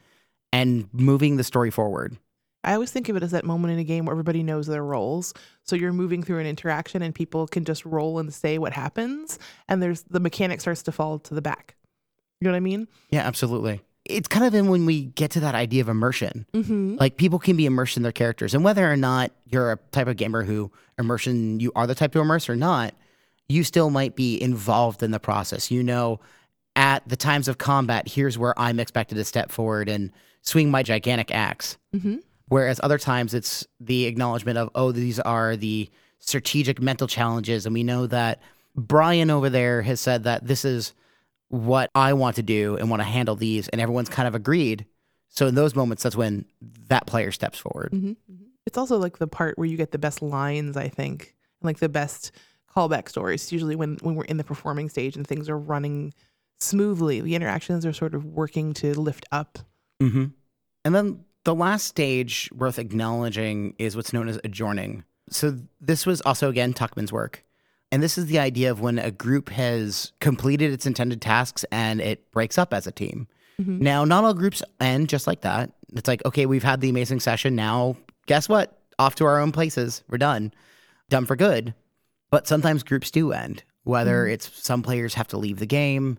and 0.52 0.88
moving 0.92 1.36
the 1.36 1.44
story 1.44 1.70
forward. 1.70 2.16
I 2.62 2.74
always 2.74 2.90
think 2.90 3.08
of 3.08 3.16
it 3.16 3.22
as 3.22 3.30
that 3.30 3.46
moment 3.46 3.72
in 3.72 3.78
a 3.78 3.84
game 3.84 4.04
where 4.04 4.12
everybody 4.12 4.42
knows 4.42 4.66
their 4.66 4.84
roles. 4.84 5.32
So 5.64 5.76
you're 5.76 5.94
moving 5.94 6.22
through 6.22 6.40
an 6.40 6.46
interaction 6.46 7.00
and 7.00 7.14
people 7.14 7.46
can 7.46 7.64
just 7.64 7.86
roll 7.86 8.18
and 8.18 8.32
say 8.32 8.58
what 8.58 8.74
happens, 8.74 9.38
and 9.68 9.82
there's 9.82 10.02
the 10.04 10.20
mechanic 10.20 10.60
starts 10.60 10.82
to 10.84 10.92
fall 10.92 11.18
to 11.20 11.34
the 11.34 11.42
back. 11.42 11.76
You 12.40 12.46
know 12.46 12.52
what 12.52 12.56
I 12.58 12.60
mean? 12.60 12.88
Yeah, 13.10 13.26
absolutely. 13.26 13.82
It's 14.04 14.28
kind 14.28 14.46
of 14.46 14.54
in 14.54 14.68
when 14.68 14.86
we 14.86 15.04
get 15.04 15.30
to 15.32 15.40
that 15.40 15.54
idea 15.54 15.82
of 15.82 15.88
immersion. 15.88 16.46
Mm-hmm. 16.52 16.96
Like 16.98 17.16
people 17.16 17.38
can 17.38 17.56
be 17.56 17.66
immersed 17.66 17.96
in 17.96 18.02
their 18.02 18.12
characters, 18.12 18.54
and 18.54 18.64
whether 18.64 18.90
or 18.90 18.96
not 18.96 19.32
you're 19.46 19.72
a 19.72 19.76
type 19.92 20.06
of 20.06 20.16
gamer 20.16 20.42
who 20.42 20.72
immersion 20.98 21.60
you 21.60 21.72
are 21.74 21.86
the 21.86 21.94
type 21.94 22.12
to 22.12 22.20
immerse 22.20 22.48
or 22.48 22.56
not, 22.56 22.94
you 23.48 23.64
still 23.64 23.90
might 23.90 24.16
be 24.16 24.40
involved 24.40 25.02
in 25.02 25.10
the 25.10 25.20
process. 25.20 25.70
You 25.70 25.82
know, 25.82 26.20
at 26.76 27.06
the 27.08 27.16
times 27.16 27.48
of 27.48 27.58
combat, 27.58 28.08
here's 28.08 28.38
where 28.38 28.58
I'm 28.58 28.80
expected 28.80 29.16
to 29.16 29.24
step 29.24 29.50
forward 29.50 29.88
and 29.88 30.12
swing 30.42 30.70
my 30.70 30.82
gigantic 30.82 31.30
axe. 31.30 31.76
Mm-hmm. 31.94 32.16
Whereas 32.48 32.80
other 32.82 32.98
times 32.98 33.34
it's 33.34 33.66
the 33.78 34.06
acknowledgement 34.06 34.58
of, 34.58 34.70
oh, 34.74 34.92
these 34.92 35.20
are 35.20 35.56
the 35.56 35.88
strategic 36.18 36.80
mental 36.80 37.06
challenges. 37.06 37.66
And 37.66 37.74
we 37.74 37.82
know 37.82 38.06
that 38.06 38.40
Brian 38.74 39.30
over 39.30 39.50
there 39.50 39.82
has 39.82 40.00
said 40.00 40.24
that 40.24 40.46
this 40.46 40.64
is 40.64 40.92
what 41.50 41.90
I 41.94 42.14
want 42.14 42.36
to 42.36 42.42
do 42.42 42.76
and 42.76 42.88
want 42.88 43.00
to 43.00 43.04
handle 43.04 43.36
these. 43.36 43.68
And 43.68 43.80
everyone's 43.80 44.08
kind 44.08 44.26
of 44.26 44.34
agreed. 44.34 44.86
So 45.28 45.46
in 45.46 45.54
those 45.54 45.74
moments, 45.74 46.02
that's 46.02 46.16
when 46.16 46.46
that 46.88 47.06
player 47.06 47.30
steps 47.30 47.58
forward. 47.58 47.92
Mm-hmm. 47.92 48.12
It's 48.66 48.78
also 48.78 48.98
like 48.98 49.18
the 49.18 49.26
part 49.26 49.58
where 49.58 49.66
you 49.66 49.76
get 49.76 49.90
the 49.90 49.98
best 49.98 50.22
lines, 50.22 50.76
I 50.76 50.88
think, 50.88 51.34
and 51.60 51.66
like 51.66 51.78
the 51.78 51.88
best 51.88 52.32
callback 52.74 53.08
stories. 53.08 53.50
Usually 53.52 53.76
when 53.76 53.98
when 54.00 54.14
we're 54.14 54.24
in 54.24 54.36
the 54.36 54.44
performing 54.44 54.88
stage 54.88 55.16
and 55.16 55.26
things 55.26 55.48
are 55.48 55.58
running 55.58 56.14
smoothly, 56.58 57.20
the 57.20 57.34
interactions 57.34 57.84
are 57.84 57.92
sort 57.92 58.14
of 58.14 58.24
working 58.24 58.72
to 58.74 58.98
lift 58.98 59.26
up. 59.32 59.58
Mm-hmm. 60.00 60.26
And 60.84 60.94
then 60.94 61.24
the 61.44 61.54
last 61.54 61.86
stage 61.86 62.48
worth 62.54 62.78
acknowledging 62.78 63.74
is 63.78 63.96
what's 63.96 64.12
known 64.12 64.28
as 64.28 64.38
adjourning. 64.44 65.04
So 65.30 65.58
this 65.80 66.06
was 66.06 66.20
also 66.20 66.48
again 66.48 66.74
Tuckman's 66.74 67.12
work. 67.12 67.44
And 67.92 68.02
this 68.02 68.16
is 68.16 68.26
the 68.26 68.38
idea 68.38 68.70
of 68.70 68.80
when 68.80 68.98
a 68.98 69.10
group 69.10 69.48
has 69.50 70.12
completed 70.20 70.72
its 70.72 70.86
intended 70.86 71.20
tasks 71.20 71.64
and 71.72 72.00
it 72.00 72.30
breaks 72.30 72.56
up 72.56 72.72
as 72.72 72.86
a 72.86 72.92
team. 72.92 73.26
Mhm. 73.60 73.80
Now, 73.80 74.04
not 74.04 74.24
all 74.24 74.34
groups 74.34 74.62
end 74.80 75.08
just 75.08 75.26
like 75.26 75.40
that. 75.40 75.72
It's 75.94 76.06
like, 76.08 76.24
okay, 76.24 76.46
we've 76.46 76.62
had 76.62 76.80
the 76.80 76.88
amazing 76.88 77.20
session. 77.20 77.56
Now, 77.56 77.96
guess 78.26 78.48
what? 78.48 78.78
Off 78.98 79.16
to 79.16 79.24
our 79.24 79.40
own 79.40 79.50
places. 79.50 80.04
We're 80.08 80.18
done. 80.18 80.52
Done 81.08 81.26
for 81.26 81.34
good. 81.36 81.74
But 82.30 82.46
sometimes 82.46 82.84
groups 82.84 83.10
do 83.10 83.32
end, 83.32 83.64
whether 83.82 84.26
it's 84.26 84.48
some 84.62 84.82
players 84.82 85.14
have 85.14 85.26
to 85.28 85.36
leave 85.36 85.58
the 85.58 85.66
game, 85.66 86.18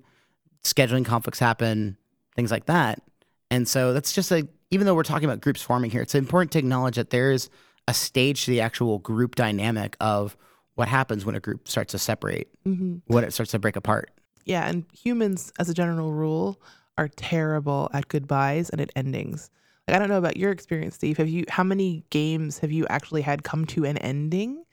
scheduling 0.63 1.05
conflicts 1.05 1.39
happen, 1.39 1.95
things 2.35 2.51
like 2.51 2.65
that. 2.65 3.01
And 3.49 3.67
so 3.67 3.93
that's 3.93 4.11
just 4.11 4.31
a, 4.31 4.47
even 4.71 4.85
though 4.85 4.95
we're 4.95 5.03
talking 5.03 5.25
about 5.25 5.41
groups 5.41 5.61
forming 5.61 5.89
here, 5.89 6.01
it's 6.01 6.15
important 6.15 6.51
to 6.51 6.59
acknowledge 6.59 6.95
that 6.97 7.11
there 7.11 7.31
is 7.31 7.49
a 7.87 7.93
stage 7.93 8.45
to 8.45 8.51
the 8.51 8.61
actual 8.61 8.99
group 8.99 9.35
dynamic 9.35 9.95
of 10.01 10.35
what 10.75 10.87
happens 10.87 11.25
when 11.25 11.35
a 11.35 11.39
group 11.39 11.67
starts 11.67 11.91
to 11.91 11.99
separate, 11.99 12.47
Mm-hmm. 12.67 12.97
when 13.07 13.23
it 13.23 13.33
starts 13.33 13.51
to 13.51 13.59
break 13.59 13.75
apart. 13.75 14.11
Yeah, 14.45 14.67
and 14.67 14.85
humans, 14.93 15.51
as 15.59 15.69
a 15.69 15.73
general 15.73 16.11
rule, 16.13 16.59
are 16.97 17.07
terrible 17.07 17.89
at 17.93 18.07
goodbyes 18.07 18.69
and 18.69 18.81
at 18.81 18.89
endings. 18.95 19.49
Like 19.87 19.95
I 19.95 19.99
don't 19.99 20.09
know 20.09 20.17
about 20.17 20.37
your 20.37 20.51
experience, 20.51 20.95
Steve. 20.95 21.17
Have 21.17 21.27
you? 21.29 21.45
How 21.49 21.63
many 21.63 22.03
games 22.09 22.59
have 22.59 22.71
you 22.71 22.85
actually 22.87 23.21
had 23.21 23.43
come 23.43 23.65
to 23.67 23.85
an 23.85 23.97
ending? 23.97 24.63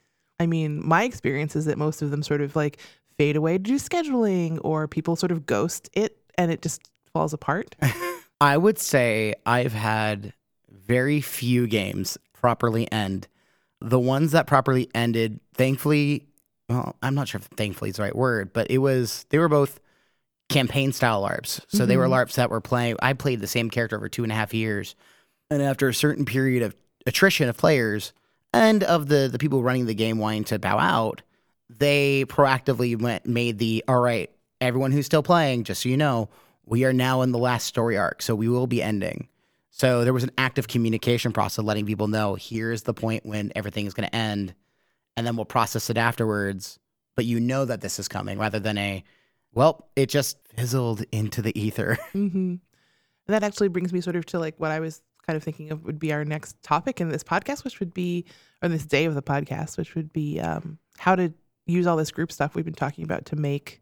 I 0.40 0.46
mean, 0.46 0.87
my 0.87 1.02
experience 1.04 1.56
is 1.56 1.64
that 1.64 1.76
most 1.78 2.02
of 2.02 2.11
them 2.11 2.22
sort 2.22 2.40
of 2.40 2.54
like 2.56 2.78
fade 3.16 3.34
away 3.37 3.58
due 3.58 3.78
to 3.78 3.84
scheduling, 3.84 4.58
or 4.62 4.87
people 4.87 5.16
sort 5.16 5.32
of 5.32 5.46
ghost 5.46 5.90
it, 5.92 6.16
and 6.37 6.50
it 6.52 6.62
just 6.62 6.80
falls 7.12 7.32
apart. 7.32 7.74
I 8.40 8.56
would 8.56 8.78
say 8.78 9.34
I've 9.44 9.72
had 9.72 10.32
very 10.70 11.20
few 11.20 11.66
games 11.66 12.16
properly 12.32 12.90
end. 12.92 13.26
The 13.80 13.98
ones 13.98 14.32
that 14.32 14.46
properly 14.46 14.88
ended, 14.94 15.40
thankfully, 15.58 16.26
well, 16.70 16.96
I'm 17.02 17.14
not 17.14 17.28
sure 17.28 17.40
if 17.40 17.46
thankfully 17.56 17.90
is 17.90 17.96
the 17.96 18.02
right 18.02 18.16
word, 18.16 18.52
but 18.54 18.70
it 18.70 18.78
was 18.78 19.26
they 19.28 19.38
were 19.38 19.48
both 19.48 19.80
campaign 20.48 20.92
style 20.92 21.22
LARPs. 21.22 21.60
So 21.68 21.84
they 21.84 21.98
were 21.98 22.06
Mhm. 22.06 22.12
LARPs 22.12 22.34
that 22.36 22.50
were 22.50 22.62
playing. 22.62 22.96
I 23.02 23.12
played 23.12 23.40
the 23.40 23.46
same 23.46 23.68
character 23.68 23.96
over 23.96 24.08
two 24.08 24.22
and 24.22 24.32
a 24.32 24.34
half 24.34 24.54
years, 24.54 24.94
and 25.50 25.60
after 25.62 25.88
a 25.88 25.94
certain 25.94 26.24
period 26.24 26.62
of 26.62 26.74
attrition 27.04 27.48
of 27.50 27.56
players 27.58 28.14
and 28.54 28.82
of 28.84 29.08
the 29.08 29.28
the 29.30 29.38
people 29.38 29.62
running 29.62 29.84
the 29.84 29.94
game 29.94 30.16
wanting 30.18 30.44
to 30.44 30.58
bow 30.58 30.78
out, 30.78 31.20
they 31.68 32.24
proactively 32.26 32.98
went 32.98 33.26
made 33.26 33.58
the 33.58 33.84
all 33.86 34.00
right. 34.00 34.30
Everyone 34.60 34.90
who's 34.90 35.06
still 35.06 35.22
playing, 35.22 35.64
just 35.64 35.82
so 35.82 35.88
you 35.88 35.96
know, 35.96 36.28
we 36.66 36.84
are 36.84 36.92
now 36.92 37.22
in 37.22 37.30
the 37.32 37.38
last 37.38 37.66
story 37.66 37.96
arc, 37.96 38.22
so 38.22 38.34
we 38.34 38.48
will 38.48 38.66
be 38.66 38.82
ending. 38.82 39.28
So 39.70 40.02
there 40.02 40.12
was 40.12 40.24
an 40.24 40.32
active 40.36 40.66
communication 40.66 41.30
process 41.32 41.64
letting 41.64 41.86
people 41.86 42.08
know 42.08 42.34
here's 42.34 42.82
the 42.82 42.94
point 42.94 43.24
when 43.24 43.52
everything 43.54 43.86
is 43.86 43.94
going 43.94 44.08
to 44.08 44.14
end, 44.16 44.54
and 45.18 45.26
then 45.26 45.35
we'll 45.35 45.44
process 45.44 45.90
it 45.90 45.98
afterwards. 45.98 46.78
But 47.16 47.24
you 47.24 47.40
know 47.40 47.64
that 47.64 47.81
this 47.81 47.98
is 47.98 48.07
coming 48.07 48.38
rather 48.38 48.61
than 48.61 48.78
a, 48.78 49.02
well, 49.52 49.88
it 49.96 50.09
just 50.09 50.38
fizzled 50.54 51.04
into 51.11 51.42
the 51.42 51.59
ether. 51.61 51.98
hmm 52.12 52.28
And 52.28 52.61
that 53.26 53.42
actually 53.42 53.66
brings 53.66 53.92
me 53.92 54.00
sort 54.00 54.14
of 54.14 54.24
to 54.26 54.38
like 54.38 54.54
what 54.59 54.70
I 54.70 54.78
was 54.78 55.02
kind 55.26 55.37
of 55.37 55.42
thinking 55.42 55.72
of 55.72 55.85
would 55.85 55.98
be 55.98 56.12
our 56.12 56.24
next 56.24 56.62
topic 56.62 57.00
in 57.00 57.09
this 57.09 57.24
podcast, 57.24 57.64
which 57.64 57.81
would 57.81 57.92
be, 57.92 58.26
or 58.62 58.68
this 58.68 58.87
day 58.87 59.07
of 59.07 59.16
the 59.16 59.22
podcast, 59.22 59.76
which 59.76 59.96
would 59.96 60.12
be 60.12 60.38
um, 60.38 60.78
how 60.98 61.16
to 61.16 61.35
use 61.66 61.88
all 61.88 61.96
this 61.96 62.12
group 62.12 62.31
stuff 62.31 62.54
we've 62.54 62.64
been 62.64 62.72
talking 62.72 63.02
about 63.02 63.26
to 63.26 63.37
make 63.37 63.81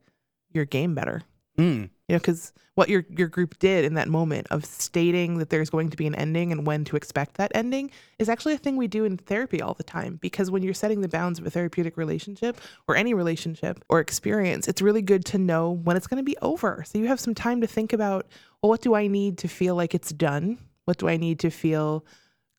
your 0.52 0.64
game 0.64 0.94
better. 0.94 1.20
Mm. 1.58 1.90
You 2.08 2.14
know, 2.14 2.18
because 2.18 2.52
what 2.76 2.88
your 2.88 3.04
your 3.08 3.26
group 3.26 3.58
did 3.58 3.84
in 3.84 3.94
that 3.94 4.06
moment 4.06 4.46
of 4.50 4.64
stating 4.64 5.38
that 5.38 5.50
there's 5.50 5.70
going 5.70 5.90
to 5.90 5.96
be 5.96 6.06
an 6.06 6.14
ending 6.14 6.52
and 6.52 6.66
when 6.66 6.84
to 6.84 6.94
expect 6.94 7.36
that 7.36 7.50
ending 7.54 7.90
is 8.18 8.28
actually 8.28 8.54
a 8.54 8.58
thing 8.58 8.76
we 8.76 8.86
do 8.86 9.04
in 9.04 9.16
therapy 9.16 9.60
all 9.60 9.74
the 9.74 9.82
time. 9.82 10.18
Because 10.20 10.50
when 10.50 10.62
you're 10.62 10.74
setting 10.74 11.00
the 11.00 11.08
bounds 11.08 11.38
of 11.38 11.46
a 11.46 11.50
therapeutic 11.50 11.96
relationship 11.96 12.60
or 12.86 12.94
any 12.94 13.12
relationship 13.12 13.82
or 13.88 13.98
experience, 13.98 14.68
it's 14.68 14.82
really 14.82 15.02
good 15.02 15.24
to 15.24 15.38
know 15.38 15.70
when 15.70 15.96
it's 15.96 16.06
going 16.06 16.18
to 16.18 16.24
be 16.24 16.36
over. 16.42 16.84
So 16.86 16.98
you 16.98 17.06
have 17.06 17.18
some 17.18 17.34
time 17.34 17.60
to 17.62 17.66
think 17.66 17.92
about, 17.92 18.26
well, 18.62 18.70
what 18.70 18.82
do 18.82 18.94
I 18.94 19.08
need 19.08 19.38
to 19.38 19.48
feel 19.48 19.74
like 19.74 19.94
it's 19.94 20.12
done? 20.12 20.58
What 20.84 20.98
do 20.98 21.08
I 21.08 21.16
need 21.16 21.40
to 21.40 21.50
feel 21.50 22.04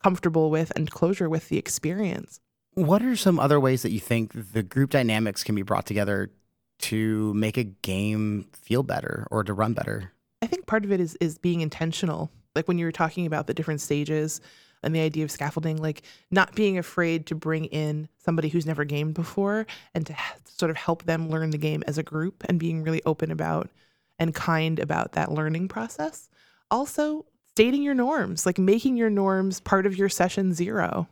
comfortable 0.03 0.49
with 0.49 0.73
and 0.75 0.91
closure 0.91 1.29
with 1.29 1.47
the 1.47 1.57
experience? 1.57 2.41
What 2.73 3.01
are 3.01 3.15
some 3.15 3.39
other 3.39 3.59
ways 3.59 3.81
that 3.83 3.91
you 3.91 3.99
think 3.99 4.51
the 4.53 4.61
group 4.61 4.89
dynamics 4.89 5.43
can 5.43 5.55
be 5.55 5.61
brought 5.61 5.85
together 5.85 6.31
to 6.79 7.33
make 7.33 7.57
a 7.57 7.63
game 7.63 8.47
feel 8.53 8.83
better 8.83 9.27
or 9.31 9.43
to 9.43 9.53
run 9.53 9.73
better? 9.73 10.13
I 10.41 10.47
think 10.47 10.67
part 10.67 10.85
of 10.85 10.91
it 10.91 10.99
is 10.99 11.15
is 11.15 11.37
being 11.37 11.61
intentional. 11.61 12.31
Like 12.55 12.67
when 12.67 12.77
you 12.77 12.85
were 12.85 12.91
talking 12.91 13.25
about 13.25 13.47
the 13.47 13.53
different 13.53 13.81
stages 13.81 14.41
and 14.83 14.95
the 14.95 14.99
idea 14.99 15.23
of 15.23 15.31
scaffolding, 15.31 15.77
like 15.77 16.03
not 16.31 16.55
being 16.55 16.77
afraid 16.77 17.25
to 17.27 17.35
bring 17.35 17.65
in 17.65 18.07
somebody 18.17 18.49
who's 18.49 18.65
never 18.65 18.85
gamed 18.85 19.15
before 19.15 19.65
and 19.93 20.05
to 20.05 20.15
sort 20.45 20.69
of 20.69 20.77
help 20.77 21.03
them 21.03 21.29
learn 21.29 21.49
the 21.49 21.57
game 21.57 21.83
as 21.87 21.97
a 21.97 22.03
group 22.03 22.43
and 22.47 22.59
being 22.59 22.83
really 22.83 23.01
open 23.05 23.31
about 23.31 23.69
and 24.19 24.33
kind 24.33 24.79
about 24.79 25.13
that 25.13 25.31
learning 25.31 25.67
process. 25.67 26.29
Also, 26.69 27.25
stating 27.51 27.81
your 27.81 27.93
norms, 27.95 28.45
like 28.45 28.57
making 28.57 28.97
your 28.97 29.09
norms 29.09 29.59
part 29.59 29.85
of 29.85 29.97
your 29.97 30.09
session 30.09 30.53
zero. 30.53 31.07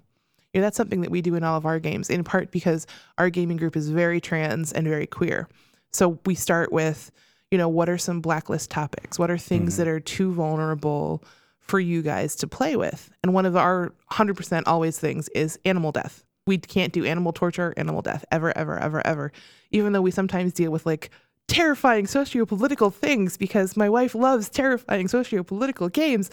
You 0.56 0.62
know, 0.62 0.68
that's 0.68 0.78
something 0.78 1.02
that 1.02 1.12
we 1.12 1.22
do 1.22 1.36
in 1.36 1.44
all 1.44 1.58
of 1.58 1.66
our 1.66 1.80
games, 1.80 2.10
in 2.10 2.24
part 2.24 2.50
because 2.50 2.88
our 3.18 3.30
gaming 3.30 3.58
group 3.58 3.76
is 3.76 3.90
very 3.90 4.22
trans 4.22 4.72
and 4.72 4.88
very 4.88 5.06
queer. 5.06 5.50
So 5.92 6.18
we 6.26 6.34
start 6.34 6.72
with, 6.72 7.12
you 7.52 7.58
know, 7.58 7.68
what 7.68 7.90
are 7.90 7.98
some 7.98 8.22
blacklist 8.22 8.72
topics? 8.72 9.20
What 9.20 9.30
are 9.30 9.38
things 9.38 9.74
Mm-hmm. 9.74 9.84
that 9.84 9.90
are 9.90 10.00
too 10.00 10.32
vulnerable 10.32 11.22
for 11.60 11.78
you 11.78 12.02
guys 12.02 12.38
to 12.38 12.48
play 12.48 12.78
with? 12.78 13.12
And 13.22 13.34
one 13.34 13.46
of 13.46 13.58
our 13.58 13.94
100% 14.14 14.64
always 14.66 14.98
things 14.98 15.28
is 15.36 15.60
animal 15.66 15.92
death. 15.92 16.24
We 16.48 16.58
can't 16.58 16.94
do 16.94 17.04
animal 17.04 17.34
torture, 17.34 17.74
animal 17.76 18.02
death 18.02 18.24
ever, 18.32 18.58
ever, 18.58 18.80
ever, 18.80 19.06
ever. 19.06 19.34
Even 19.72 19.92
though 19.92 20.02
we 20.02 20.12
sometimes 20.12 20.54
deal 20.54 20.72
with 20.72 20.86
like 20.86 21.10
terrifying 21.48 22.08
socio-political 22.08 22.90
things 22.90 23.38
because 23.38 23.78
my 23.78 23.88
wife 23.90 24.16
loves 24.16 24.50
terrifying 24.50 25.08
socio-political 25.08 25.90
games. 25.90 26.30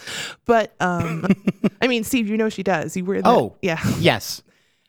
But 0.47 0.75
um 0.81 1.27
I 1.83 1.87
mean, 1.87 2.05
Steve, 2.05 2.29
you 2.29 2.37
know 2.37 2.49
she 2.49 2.63
does. 2.63 2.97
You 2.97 3.05
were 3.05 3.17
in 3.17 3.23
the, 3.25 3.29
Oh. 3.29 3.57
yeah. 3.63 3.81
Yes. 3.99 4.43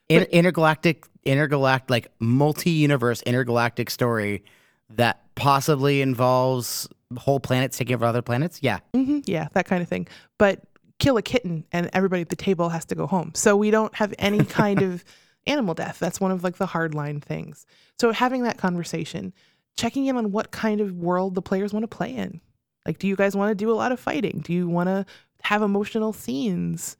In, 0.09 0.23
intergalactic, 0.23 1.05
intergalactic, 1.25 1.89
like 1.89 2.07
multi-universe 2.19 3.21
intergalactic 3.23 3.89
story 3.89 4.43
that 4.89 5.21
possibly 5.35 6.01
involves 6.01 6.87
whole 7.17 7.39
planets 7.39 7.77
taking 7.77 7.95
over 7.95 8.05
other 8.05 8.21
planets. 8.21 8.59
Yeah. 8.61 8.79
mm-hmm, 8.93 9.19
yeah, 9.25 9.47
that 9.53 9.65
kind 9.65 9.81
of 9.81 9.87
thing. 9.89 10.07
But 10.37 10.61
kill 10.99 11.17
a 11.17 11.21
kitten 11.21 11.65
and 11.71 11.89
everybody 11.93 12.21
at 12.21 12.29
the 12.29 12.35
table 12.35 12.69
has 12.69 12.85
to 12.85 12.95
go 12.95 13.07
home. 13.07 13.31
So 13.33 13.55
we 13.57 13.71
don't 13.71 13.93
have 13.95 14.13
any 14.19 14.43
kind 14.45 14.81
of 14.89 15.03
animal 15.47 15.73
death. 15.73 15.99
That's 15.99 16.19
one 16.21 16.31
of 16.31 16.43
like 16.43 16.57
the 16.57 16.67
hardline 16.67 17.21
things. 17.21 17.65
So 17.99 18.11
having 18.11 18.43
that 18.43 18.57
conversation, 18.57 19.33
checking 19.75 20.05
in 20.05 20.17
on 20.17 20.31
what 20.31 20.51
kind 20.51 20.81
of 20.81 20.93
world 20.93 21.35
the 21.35 21.41
players 21.41 21.73
want 21.73 21.83
to 21.83 21.87
play 21.87 22.13
in. 22.15 22.41
Like, 22.85 22.99
do 22.99 23.07
you 23.07 23.15
guys 23.15 23.35
want 23.35 23.51
to 23.51 23.55
do 23.55 23.71
a 23.71 23.75
lot 23.75 23.91
of 23.91 23.99
fighting? 23.99 24.41
Do 24.43 24.53
you 24.53 24.67
want 24.67 24.87
to 24.87 25.05
have 25.41 25.61
emotional 25.61 26.13
scenes? 26.13 26.97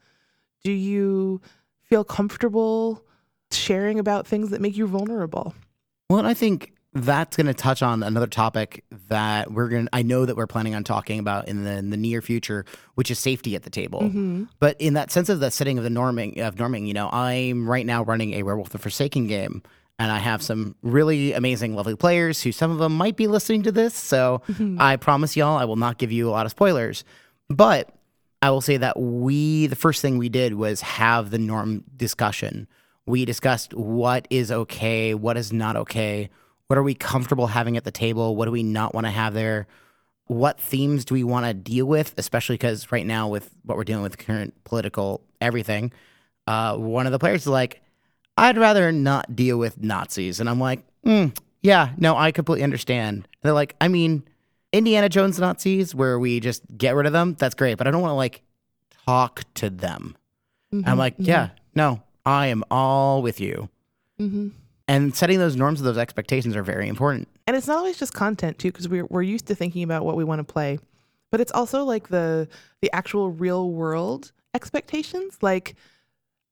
Do 0.64 0.72
you 0.72 1.42
feel 1.84 2.04
comfortable 2.04 3.04
sharing 3.52 4.00
about 4.00 4.26
things 4.26 4.50
that 4.50 4.62
make 4.62 4.78
you 4.78 4.88
vulnerable? 4.88 5.54
Well, 6.10 6.20
and 6.20 6.28
I 6.28 6.34
think 6.34 6.74
that's 6.94 7.36
going 7.36 7.48
to 7.48 7.54
touch 7.54 7.82
on 7.82 8.04
another 8.04 8.28
topic 8.28 8.86
that 9.10 9.52
we're 9.52 9.68
going 9.68 9.86
to, 9.86 9.90
I 9.96 10.04
know 10.04 10.26
that 10.26 10.38
we're 10.38 10.48
planning 10.48 10.76
on 10.76 10.84
talking 10.84 11.20
about 11.20 11.48
in 11.48 11.64
the, 11.64 11.72
in 11.72 11.90
the 11.90 11.98
near 11.98 12.22
future, 12.22 12.66
which 12.96 13.10
is 13.10 13.18
safety 13.20 13.56
at 13.56 13.64
the 13.64 13.70
table. 13.72 14.02
Mhm. 14.02 14.48
But 14.60 14.80
in 14.80 14.94
that 14.94 15.12
sense 15.12 15.28
of 15.30 15.40
the 15.40 15.50
setting 15.50 15.78
of 15.78 15.84
the 15.84 15.90
norming, 15.90 16.40
of 16.40 16.56
norming, 16.56 16.88
you 16.88 16.94
know, 16.94 17.10
I'm 17.12 17.68
right 17.68 17.86
now 17.86 18.04
running 18.04 18.34
a 18.36 18.44
Werewolf 18.44 18.70
the 18.70 18.78
Forsaken 18.78 19.28
game. 19.28 19.64
And 20.00 20.12
I 20.12 20.18
have 20.18 20.42
some 20.42 20.76
really 20.82 21.34
amazing, 21.34 21.76
lovely 21.76 21.96
players 21.96 22.42
who 22.42 22.52
some 22.52 22.72
of 22.72 22.80
them 22.80 22.96
might 22.96 23.16
be 23.16 23.28
listening 23.28 23.64
to 23.64 23.72
this. 23.72 23.94
So 23.94 24.42
I 24.80 24.98
promise 24.98 25.38
y'all, 25.38 25.58
I 25.58 25.66
will 25.66 25.76
not 25.76 25.98
give 25.98 26.12
you 26.12 26.30
a 26.30 26.32
lot 26.32 26.46
of 26.46 26.52
spoilers. 26.52 27.04
But 27.50 27.94
I 28.42 28.50
will 28.50 28.62
say 28.62 28.78
that 28.78 29.00
we, 29.00 29.68
the 29.68 29.76
first 29.76 30.02
thing 30.02 30.18
we 30.18 30.30
did 30.30 30.56
was 30.56 30.82
have 30.82 31.30
the 31.30 31.38
norm 31.38 31.84
discussion. 31.96 32.68
We 33.06 33.26
discussed 33.26 33.74
what 33.74 34.28
is 34.30 34.52
okay, 34.52 35.14
what 35.14 35.38
is 35.38 35.54
not 35.54 35.76
okay, 35.76 36.30
what 36.68 36.78
are 36.78 36.84
we 36.84 36.96
comfortable 36.96 37.48
having 37.48 37.78
at 37.78 37.84
the 37.84 37.92
table, 37.92 38.36
what 38.36 38.46
do 38.46 38.52
we 38.52 38.64
not 38.64 38.96
want 38.96 39.06
to 39.06 39.12
have 39.12 39.34
there, 39.34 39.68
what 40.26 40.60
themes 40.60 41.06
do 41.06 41.14
we 41.14 41.24
want 41.24 41.46
to 41.46 41.54
deal 41.54 41.86
with, 41.86 42.14
especially 42.18 42.56
because 42.56 42.92
right 42.92 43.06
now, 43.06 43.28
with 43.28 43.54
what 43.64 43.78
we're 43.78 43.84
dealing 43.84 44.04
with, 44.04 44.18
current 44.18 44.54
political 44.64 45.22
everything, 45.42 45.92
uh, 46.48 46.76
one 46.76 47.06
of 47.06 47.12
the 47.12 47.20
players 47.20 47.42
is 47.42 47.48
like, 47.48 47.83
I'd 48.38 48.58
rather 48.58 48.92
not 48.92 49.36
deal 49.36 49.58
with 49.58 49.82
Nazis. 49.82 50.40
And 50.40 50.50
I'm 50.50 50.60
like, 50.60 50.84
mm, 51.06 51.36
yeah, 51.62 51.92
no, 51.98 52.16
I 52.18 52.32
completely 52.32 52.64
understand. 52.64 53.18
And 53.18 53.28
they're 53.42 53.54
like, 53.54 53.76
I 53.80 53.88
mean, 53.88 54.24
Indiana 54.72 55.08
Jones 55.10 55.40
Nazis, 55.40 55.94
where 55.94 56.18
we 56.18 56.40
just 56.40 56.64
get 56.78 56.96
rid 56.96 57.06
of 57.06 57.14
them, 57.14 57.36
that's 57.38 57.56
great. 57.56 57.78
But 57.78 57.88
I 57.88 57.92
don't 57.92 58.02
want 58.02 58.12
to 58.12 58.16
like 58.16 58.42
talk 59.06 59.44
to 59.56 59.70
them. 59.70 60.16
And 60.72 60.88
I'm 60.88 60.98
like, 60.98 61.18
mhm, 61.20 61.28
yeah, 61.28 61.50
no, 61.76 62.02
I 62.26 62.48
am 62.48 62.64
all 62.72 63.22
with 63.22 63.40
you. 63.40 63.70
mhm. 64.20 64.52
And 64.88 65.16
setting 65.16 65.38
those 65.40 65.56
norms 65.56 65.80
and 65.80 65.88
those 65.88 65.98
expectations 66.00 66.56
are 66.56 66.64
very 66.64 66.88
important. 66.88 67.28
and 67.48 67.56
it's 67.56 67.68
not 67.68 67.78
always 67.78 67.98
just 67.98 68.14
content 68.14 68.58
too 68.58 68.70
because 68.72 68.90
we're, 68.90 69.06
we're 69.06 69.22
used 69.22 69.46
to 69.48 69.56
thinking 69.56 69.84
about 69.84 70.04
what 70.06 70.16
we 70.18 70.24
want 70.24 70.40
to 70.40 70.44
play 70.54 70.80
but 71.30 71.40
it's 71.42 71.52
also 71.52 71.84
like 71.84 72.08
the 72.10 72.48
the 72.82 72.90
actual 72.94 73.30
real 73.32 73.70
world 73.72 74.32
expectations 74.54 75.38
like 75.42 75.76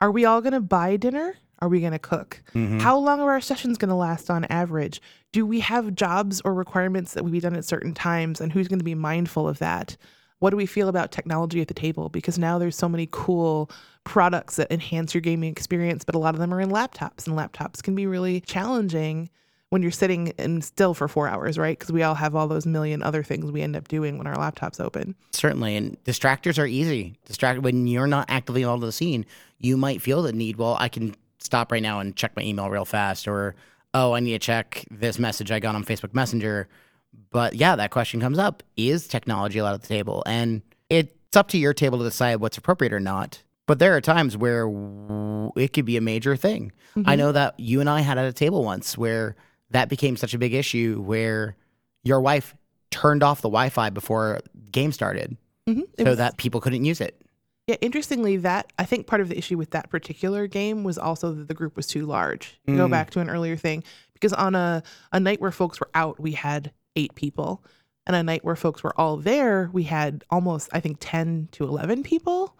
are 0.00 0.10
we 0.10 0.24
all 0.26 0.40
going 0.40 0.52
to 0.52 0.60
buy 0.60 0.96
dinner 0.96 1.34
are 1.62 1.68
we 1.68 1.80
going 1.80 1.92
to 1.92 1.98
cook 1.98 2.42
mm-hmm. 2.54 2.78
how 2.78 2.98
long 2.98 3.20
are 3.20 3.30
our 3.30 3.40
sessions 3.40 3.78
going 3.78 3.88
to 3.88 3.94
last 3.94 4.28
on 4.28 4.44
average 4.46 5.00
do 5.32 5.46
we 5.46 5.60
have 5.60 5.94
jobs 5.94 6.42
or 6.42 6.52
requirements 6.52 7.14
that 7.14 7.24
we 7.24 7.30
be 7.30 7.40
done 7.40 7.56
at 7.56 7.64
certain 7.64 7.94
times 7.94 8.40
and 8.40 8.52
who's 8.52 8.68
going 8.68 8.78
to 8.78 8.84
be 8.84 8.94
mindful 8.94 9.48
of 9.48 9.58
that 9.58 9.96
what 10.40 10.50
do 10.50 10.56
we 10.56 10.66
feel 10.66 10.88
about 10.88 11.12
technology 11.12 11.60
at 11.60 11.68
the 11.68 11.74
table 11.74 12.08
because 12.08 12.38
now 12.38 12.58
there's 12.58 12.76
so 12.76 12.88
many 12.88 13.08
cool 13.10 13.70
products 14.04 14.56
that 14.56 14.70
enhance 14.70 15.14
your 15.14 15.20
gaming 15.20 15.50
experience 15.50 16.04
but 16.04 16.14
a 16.14 16.18
lot 16.18 16.34
of 16.34 16.40
them 16.40 16.52
are 16.52 16.60
in 16.60 16.70
laptops 16.70 17.26
and 17.26 17.38
laptops 17.38 17.82
can 17.82 17.94
be 17.94 18.06
really 18.06 18.40
challenging 18.40 19.30
when 19.72 19.80
you're 19.80 19.90
sitting 19.90 20.34
and 20.36 20.62
still 20.62 20.92
for 20.92 21.08
four 21.08 21.26
hours, 21.26 21.56
right? 21.56 21.78
Because 21.78 21.90
we 21.90 22.02
all 22.02 22.14
have 22.14 22.34
all 22.36 22.46
those 22.46 22.66
million 22.66 23.02
other 23.02 23.22
things 23.22 23.50
we 23.50 23.62
end 23.62 23.74
up 23.74 23.88
doing 23.88 24.18
when 24.18 24.26
our 24.26 24.36
laptop's 24.36 24.78
open. 24.78 25.14
Certainly. 25.30 25.76
And 25.76 26.04
distractors 26.04 26.58
are 26.58 26.66
easy. 26.66 27.14
Distract 27.24 27.62
when 27.62 27.86
you're 27.86 28.06
not 28.06 28.26
actively 28.28 28.60
involved 28.60 28.82
in 28.82 28.88
the 28.88 28.92
scene, 28.92 29.24
you 29.60 29.78
might 29.78 30.02
feel 30.02 30.20
the 30.20 30.34
need, 30.34 30.56
well, 30.56 30.76
I 30.78 30.90
can 30.90 31.14
stop 31.42 31.72
right 31.72 31.82
now 31.82 32.00
and 32.00 32.14
check 32.16 32.34
my 32.36 32.42
email 32.42 32.70
real 32.70 32.84
fast, 32.84 33.26
or 33.28 33.54
oh, 33.94 34.12
I 34.12 34.20
need 34.20 34.32
to 34.32 34.38
check 34.38 34.84
this 34.90 35.18
message 35.18 35.50
I 35.50 35.58
got 35.60 35.74
on 35.74 35.84
Facebook 35.84 36.14
Messenger. 36.14 36.68
But 37.30 37.54
yeah, 37.54 37.76
that 37.76 37.90
question 37.90 38.20
comes 38.20 38.38
up. 38.38 38.62
Is 38.76 39.06
technology 39.06 39.58
allowed 39.58 39.74
at 39.74 39.82
the 39.82 39.88
table? 39.88 40.22
And 40.26 40.62
it's 40.88 41.36
up 41.36 41.48
to 41.48 41.58
your 41.58 41.74
table 41.74 41.98
to 41.98 42.04
decide 42.04 42.36
what's 42.36 42.56
appropriate 42.56 42.92
or 42.92 43.00
not. 43.00 43.42
But 43.66 43.78
there 43.78 43.94
are 43.96 44.00
times 44.00 44.36
where 44.36 44.66
it 45.56 45.72
could 45.72 45.84
be 45.84 45.96
a 45.96 46.00
major 46.00 46.36
thing. 46.36 46.72
I 47.06 47.16
know 47.16 47.32
that 47.32 47.58
you 47.58 47.80
and 47.80 47.88
I 47.88 48.00
had 48.00 48.18
at 48.18 48.24
a 48.26 48.32
table 48.32 48.64
once 48.64 48.98
where 48.98 49.36
that 49.70 49.88
became 49.88 50.16
such 50.16 50.34
a 50.34 50.38
big 50.38 50.52
issue 50.52 51.02
where 51.04 51.56
your 52.02 52.20
wife 52.20 52.54
turned 52.90 53.22
off 53.22 53.40
the 53.40 53.48
Wi-Fi 53.48 53.90
before 53.90 54.40
game 54.70 54.92
started 54.92 55.36
Mhm. 55.68 55.84
So 55.98 56.04
was- 56.04 56.18
that 56.18 56.36
people 56.38 56.60
couldn't 56.60 56.84
use 56.84 57.00
it. 57.00 57.18
Yeah, 57.72 57.78
interestingly, 57.80 58.36
that 58.38 58.72
I 58.78 58.84
think 58.84 59.06
part 59.06 59.20
of 59.20 59.28
the 59.28 59.36
issue 59.38 59.58
with 59.58 59.70
that 59.70 59.90
particular 59.90 60.46
game 60.46 60.84
was 60.84 60.98
also 60.98 61.32
that 61.32 61.48
the 61.48 61.54
group 61.54 61.76
was 61.76 61.86
too 61.86 62.06
large. 62.06 62.58
To 62.66 62.76
Go 62.76 62.86
Mm. 62.86 62.90
back 62.90 63.10
to 63.10 63.20
an 63.20 63.28
earlier 63.30 63.56
thing 63.56 63.82
because 64.14 64.32
on 64.32 64.54
a 64.54 64.82
a 65.12 65.18
night 65.20 65.40
where 65.40 65.50
folks 65.50 65.80
were 65.80 65.90
out, 65.94 66.20
we 66.20 66.32
had 66.32 66.72
eight 66.96 67.14
people, 67.14 67.64
and 68.06 68.14
a 68.16 68.22
night 68.22 68.44
where 68.44 68.56
folks 68.56 68.82
were 68.82 68.98
all 69.00 69.16
there, 69.16 69.70
we 69.72 69.84
had 69.84 70.24
almost 70.30 70.68
I 70.72 70.80
think 70.80 70.98
ten 71.00 71.48
to 71.52 71.64
eleven 71.64 72.02
people 72.02 72.56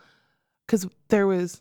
because 0.66 0.86
there 1.08 1.26
was 1.26 1.60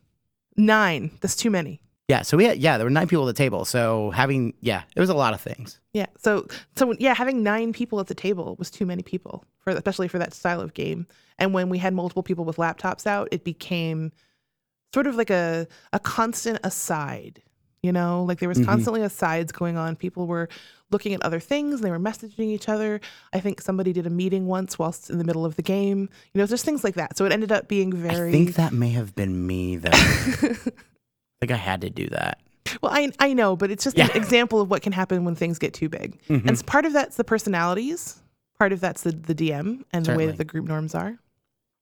nine. 0.58 1.12
That's 1.22 1.36
too 1.36 1.50
many. 1.50 1.82
Yeah, 2.08 2.24
so 2.24 2.36
we 2.36 2.46
had 2.46 2.58
yeah, 2.58 2.78
there 2.78 2.86
were 2.86 2.90
nine 2.92 3.08
people 3.08 3.28
at 3.28 3.36
the 3.36 3.44
table. 3.44 3.64
So 3.66 4.12
having 4.12 4.54
yeah, 4.62 4.84
it 4.96 5.00
was 5.00 5.10
a 5.10 5.14
lot 5.14 5.34
of 5.34 5.42
things. 5.42 5.80
Yeah. 5.94 6.08
So 6.18 6.48
so 6.76 6.94
yeah, 7.00 7.14
having 7.14 7.42
nine 7.44 7.72
people 7.74 8.00
at 8.00 8.08
the 8.08 8.16
table 8.16 8.56
was 8.60 8.70
too 8.70 8.86
many 8.86 9.02
people 9.04 9.46
for 9.62 9.72
especially 9.72 10.08
for 10.08 10.20
that 10.20 10.34
style 10.34 10.60
of 10.62 10.74
game. 10.74 11.08
And 11.40 11.54
when 11.54 11.70
we 11.70 11.78
had 11.78 11.94
multiple 11.94 12.24
people 12.24 12.46
with 12.46 12.58
laptops 12.58 13.08
out, 13.08 13.28
it 13.32 13.44
became 13.44 14.12
sort 14.94 15.08
of 15.08 15.16
like 15.16 15.30
a 15.30 15.68
a 15.94 16.00
constant 16.00 16.60
aside. 16.64 17.42
You 17.84 17.92
know, 17.92 18.24
like 18.26 18.38
there 18.40 18.50
was 18.50 18.60
Mhm. 18.60 18.66
constantly 18.66 19.02
asides 19.02 19.52
going 19.52 19.76
on. 19.76 19.96
People 19.96 20.28
were 20.28 20.50
looking 20.92 21.14
at 21.16 21.24
other 21.24 21.40
things. 21.40 21.82
They 21.82 21.90
were 21.90 21.98
messaging 21.98 22.46
each 22.52 22.70
other. 22.70 23.02
I 23.34 23.40
think 23.40 23.60
somebody 23.60 23.92
did 23.92 24.06
a 24.06 24.10
meeting 24.12 24.46
once 24.46 24.78
whilst 24.78 25.10
in 25.10 25.18
the 25.18 25.24
middle 25.24 25.46
of 25.46 25.56
the 25.56 25.64
game. 25.64 26.08
You 26.34 26.40
know, 26.40 26.46
just 26.46 26.64
things 26.64 26.84
like 26.84 26.94
that. 26.96 27.18
So 27.18 27.26
it 27.26 27.32
ended 27.32 27.52
up 27.52 27.68
being 27.68 27.92
very. 27.92 28.30
I 28.30 28.32
think 28.32 28.54
that 28.56 28.72
may 28.72 28.90
have 28.90 29.16
been 29.16 29.48
me 29.48 29.78
though. 29.78 29.90
like 31.42 31.50
I 31.52 31.56
had 31.56 31.82
to 31.82 31.90
do 31.90 32.08
that. 32.10 32.40
Well, 32.84 32.92
I 32.94 33.12
I 33.20 33.34
know, 33.34 33.56
but 33.56 33.72
it's 33.72 33.84
just 33.84 33.98
Yeah. 33.98 34.06
an 34.12 34.16
example 34.16 34.62
of 34.62 34.70
what 34.70 34.82
can 34.84 34.94
happen 34.94 35.26
when 35.26 35.34
things 35.36 35.58
get 35.58 35.74
too 35.74 35.90
big. 35.90 36.20
Mhm. 36.28 36.48
And 36.48 36.66
part 36.68 36.86
of 36.86 36.94
that's 36.94 37.16
the 37.18 37.24
personalities, 37.24 38.22
part 38.62 38.74
of 38.74 38.80
that's 38.80 39.02
the 39.02 39.12
the 39.12 39.34
DM 39.34 39.84
and 39.92 40.06
the 40.06 40.16
way 40.16 40.28
that 40.28 40.38
the 40.38 40.46
group 40.46 40.68
norms 40.68 40.94
are. 40.94 41.18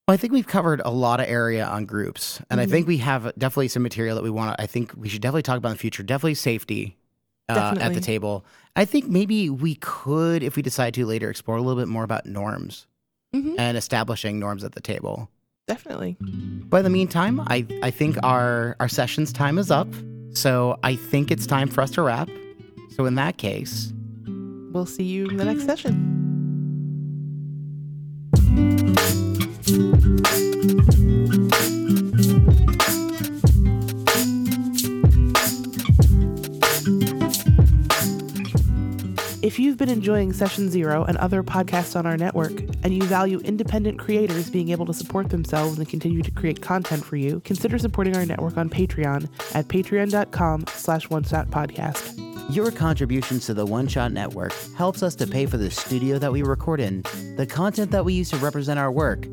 Well, 0.07 0.13
I 0.13 0.17
think 0.17 0.31
we've 0.31 0.47
covered 0.47 0.81
a 0.85 0.89
lot 0.89 1.19
of 1.19 1.27
area 1.27 1.65
on 1.65 1.83
groups, 1.85 2.41
and 2.49 2.57
Mhm. 2.57 2.63
I 2.63 2.65
think 2.67 2.87
we 2.87 2.99
have 2.99 3.33
definitely 3.37 3.67
some 3.67 3.83
material 3.83 4.15
that 4.15 4.23
we 4.23 4.29
want 4.29 4.55
to. 4.57 4.63
I 4.63 4.65
think 4.65 4.93
we 4.95 5.09
should 5.09 5.21
definitely 5.21 5.41
talk 5.41 5.57
about 5.57 5.69
in 5.71 5.73
the 5.75 5.79
future. 5.79 6.03
Definitely 6.03 6.35
safety 6.35 6.95
uh, 7.49 7.75
at 7.81 7.93
the 7.93 7.99
table. 7.99 8.45
I 8.77 8.85
think 8.85 9.09
maybe 9.09 9.49
we 9.49 9.75
could, 9.75 10.41
if 10.41 10.55
we 10.55 10.61
decide 10.61 10.93
to 10.93 11.05
later, 11.05 11.29
explore 11.29 11.57
a 11.57 11.61
little 11.61 11.81
bit 11.81 11.89
more 11.89 12.05
about 12.05 12.25
norms 12.25 12.87
hmm 13.33 13.55
and 13.57 13.75
establishing 13.75 14.39
norms 14.39 14.63
at 14.63 14.71
the 14.71 14.81
table. 14.81 15.29
Definitely. 15.67 16.15
But 16.21 16.77
in 16.77 16.83
the 16.85 16.89
meantime, 16.91 17.41
I, 17.41 17.65
I 17.83 17.91
think 17.91 18.17
our 18.23 18.77
our 18.79 18.87
session's 18.87 19.33
time 19.33 19.57
is 19.57 19.69
up. 19.69 19.89
So 20.31 20.79
I 20.81 20.95
think 20.95 21.29
it's 21.29 21.45
time 21.45 21.67
for 21.67 21.81
us 21.81 21.91
to 21.91 22.01
wrap. 22.03 22.29
So 22.95 23.05
in 23.05 23.15
that 23.15 23.37
case, 23.37 23.91
We'll 24.71 24.85
see 24.85 25.03
you 25.03 25.27
in 25.27 25.37
the 25.37 25.45
next 25.45 25.65
session. 25.65 26.18
If 29.69 29.75
you've 39.57 39.77
been 39.77 39.89
enjoying 39.89 40.33
Session 40.33 40.71
Zero 40.71 41.03
and 41.03 41.17
other 41.17 41.43
podcasts 41.43 41.95
on 41.95 42.07
our 42.07 42.17
network, 42.17 42.61
and 42.83 42.95
you 42.95 43.03
value 43.03 43.41
independent 43.41 43.99
creators 43.99 44.49
being 44.49 44.69
able 44.69 44.87
to 44.87 44.93
support 44.93 45.29
themselves 45.29 45.77
and 45.77 45.87
continue 45.87 46.23
to 46.23 46.31
create 46.31 46.63
content 46.63 47.05
for 47.05 47.17
you, 47.17 47.39
consider 47.41 47.77
supporting 47.77 48.15
our 48.15 48.25
network 48.25 48.57
on 48.57 48.71
Patreon 48.71 49.29
at 49.53 49.67
patreon.com 49.67 50.65
slash 50.67 51.11
one 51.11 51.23
podcast. 51.23 52.38
Your 52.49 52.71
contributions 52.71 53.45
to 53.45 53.53
the 53.53 53.63
One 53.63 53.87
Shot 53.87 54.11
Network 54.11 54.53
helps 54.75 55.03
us 55.03 55.13
to 55.17 55.27
pay 55.27 55.45
for 55.45 55.57
the 55.57 55.69
studio 55.69 56.17
that 56.17 56.31
we 56.31 56.41
record 56.41 56.79
in, 56.79 57.03
the 57.35 57.45
content 57.45 57.91
that 57.91 58.03
we 58.03 58.13
use 58.13 58.31
to 58.31 58.37
represent 58.37 58.79
our 58.79 58.91
work, 58.91 59.27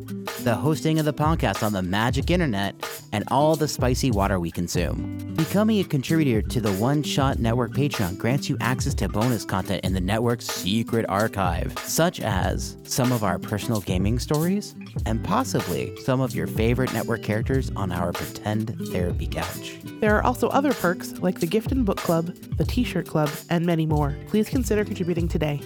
the 0.46 0.54
hosting 0.54 1.00
of 1.00 1.04
the 1.04 1.12
podcast 1.12 1.64
on 1.64 1.72
the 1.72 1.82
magic 1.82 2.30
internet, 2.30 2.72
and 3.10 3.24
all 3.32 3.56
the 3.56 3.66
spicy 3.66 4.12
water 4.12 4.38
we 4.38 4.48
consume. 4.48 5.18
Becoming 5.34 5.80
a 5.80 5.84
contributor 5.84 6.40
to 6.40 6.60
the 6.60 6.70
One 6.74 7.02
Shot 7.02 7.40
Network 7.40 7.72
Patreon 7.72 8.16
grants 8.16 8.48
you 8.48 8.56
access 8.60 8.94
to 8.94 9.08
bonus 9.08 9.44
content 9.44 9.84
in 9.84 9.92
the 9.92 10.00
network's 10.00 10.46
secret 10.46 11.04
archive, 11.08 11.76
such 11.80 12.20
as 12.20 12.76
some 12.84 13.10
of 13.10 13.24
our 13.24 13.40
personal 13.40 13.80
gaming 13.80 14.20
stories 14.20 14.76
and 15.04 15.24
possibly 15.24 16.00
some 16.02 16.20
of 16.20 16.32
your 16.32 16.46
favorite 16.46 16.92
network 16.92 17.24
characters 17.24 17.72
on 17.74 17.90
our 17.90 18.12
pretend 18.12 18.78
therapy 18.92 19.26
couch. 19.26 19.78
There 19.98 20.14
are 20.14 20.22
also 20.22 20.46
other 20.50 20.72
perks 20.74 21.18
like 21.18 21.40
the 21.40 21.48
Gift 21.48 21.72
and 21.72 21.84
Book 21.84 21.96
Club, 21.96 22.26
the 22.56 22.64
T 22.64 22.84
shirt 22.84 23.08
club, 23.08 23.30
and 23.50 23.66
many 23.66 23.84
more. 23.84 24.16
Please 24.28 24.48
consider 24.48 24.84
contributing 24.84 25.26
today. 25.26 25.60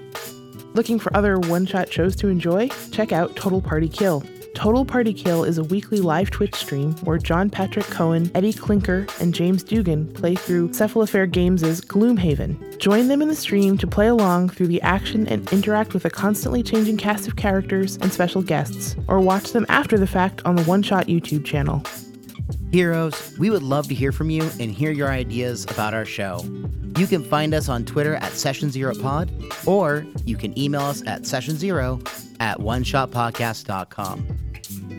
Looking 0.73 0.99
for 0.99 1.15
other 1.15 1.39
one 1.39 1.67
shot 1.67 1.93
shows 1.93 2.17
to 2.17 2.29
enjoy? 2.29 2.69
Check 2.93 3.13
out 3.13 3.37
Total 3.37 3.61
Party 3.61 3.89
Kill. 3.91 4.25
Total 4.55 4.85
Party 4.85 5.15
Kill 5.15 5.45
is 5.45 5.59
a 5.59 5.65
weekly 5.65 6.01
live 6.01 6.31
Twitch 6.31 6.55
stream 6.55 6.93
where 7.05 7.19
John 7.19 7.49
Patrick 7.51 7.87
Cohen, 7.87 8.31
Eddie 8.35 8.53
Clinker, 8.53 9.07
and 9.21 9.35
James 9.35 9.63
Dugan 9.63 10.13
play 10.13 10.35
through 10.35 10.71
Cephalofair 10.71 11.31
Games' 11.31 11.81
Gloomhaven. 11.81 12.79
Join 12.79 13.09
them 13.09 13.23
in 13.23 13.29
the 13.29 13.35
stream 13.35 13.79
to 13.79 13.87
play 13.87 14.09
along 14.09 14.51
through 14.51 14.67
the 14.67 14.83
action 14.83 15.27
and 15.29 15.51
interact 15.53 15.95
with 15.95 16.05
a 16.05 16.11
constantly 16.11 16.63
changing 16.63 16.97
cast 16.97 17.27
of 17.29 17.37
characters 17.37 17.97
and 17.99 18.13
special 18.13 18.43
guests, 18.43 18.97
or 19.09 19.21
watch 19.21 19.53
them 19.53 19.67
after 19.69 19.97
the 19.97 20.07
fact 20.07 20.43
on 20.45 20.57
the 20.57 20.65
One 20.65 20.83
Shot 20.83 21.07
YouTube 21.07 21.45
channel. 21.45 21.83
Heroes, 22.73 23.37
we 23.39 23.51
would 23.51 23.63
love 23.63 23.89
to 23.89 23.95
hear 23.95 24.13
from 24.13 24.31
you 24.31 24.43
and 24.61 24.71
hear 24.71 24.91
your 24.91 25.11
ideas 25.11 25.65
about 25.65 25.95
our 25.95 26.05
show. 26.05 26.45
You 26.97 27.07
can 27.07 27.25
find 27.25 27.55
us 27.55 27.69
on 27.69 27.85
Twitter 27.85 28.17
at 28.17 28.33
Session 28.33 28.71
Zero 28.71 28.95
Pod, 28.95 29.31
or 29.67 30.05
you 30.25 30.37
can 30.37 30.59
email 30.59 30.83
us 30.83 31.03
at 31.07 31.27
Session 31.27 31.57
Zero 31.57 32.01
at 32.41 32.59
OneShotPodcast.com. 32.59 34.51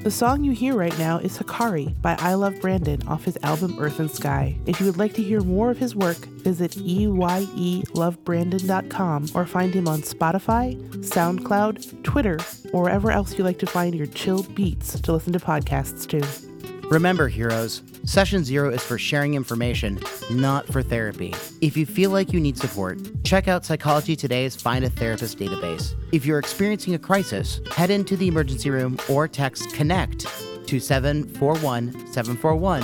The 0.04 0.10
song 0.10 0.44
you 0.44 0.52
hear 0.52 0.74
right 0.74 0.98
now 0.98 1.20
is 1.20 1.38
Hikari 1.38 2.02
by 2.02 2.16
I 2.20 2.34
Love 2.34 2.60
Brandon 2.60 3.08
off 3.08 3.24
his 3.24 3.38
album 3.44 3.78
Earth 3.80 4.00
and 4.00 4.10
Sky. 4.10 4.58
If 4.66 4.80
you 4.80 4.88
would 4.88 4.98
like 4.98 5.14
to 5.14 5.22
hear 5.22 5.42
more 5.42 5.70
of 5.70 5.78
his 5.78 5.96
work, 5.96 6.18
visit 6.18 6.72
eyelovebrandon.com 6.72 9.28
or 9.36 9.46
find 9.46 9.76
him 9.76 9.88
on 9.88 10.02
Spotify, 10.02 10.76
SoundCloud, 11.06 12.04
Twitter, 12.04 12.40
or 12.74 12.82
wherever 12.82 13.12
else 13.12 13.38
you 13.38 13.44
like 13.44 13.60
to 13.60 13.68
find 13.68 13.94
your 13.94 14.08
chill 14.08 14.42
beats 14.42 15.00
to 15.00 15.14
listen 15.14 15.34
to 15.34 15.40
podcasts 15.40 16.08
to. 16.08 16.51
Remember, 16.92 17.30
heroes, 17.30 17.84
Session 18.04 18.44
Zero 18.44 18.70
is 18.70 18.84
for 18.84 18.98
sharing 18.98 19.36
information, 19.36 19.98
not 20.30 20.68
for 20.68 20.84
therapy. 20.84 21.34
If 21.62 21.78
you 21.78 21.86
feel 21.86 22.12
like 22.12 22.34
you 22.34 22.42
need 22.42 22.58
support, 22.58 23.00
check 23.24 23.48
out 23.48 23.64
Psychology 23.64 24.14
Today's 24.14 24.58
Find 24.58 24.84
a 24.84 24.90
Therapist 24.90 25.40
database. 25.40 25.94
If 26.12 26.26
you're 26.26 26.38
experiencing 26.38 26.94
a 26.94 27.00
crisis, 27.00 27.62
head 27.72 27.92
into 27.92 28.18
the 28.18 28.28
emergency 28.28 28.70
room 28.70 29.00
or 29.10 29.30
text 29.30 29.74
CONNECT 29.74 30.28
to 30.68 30.82
741 30.82 31.94
741 32.12 32.82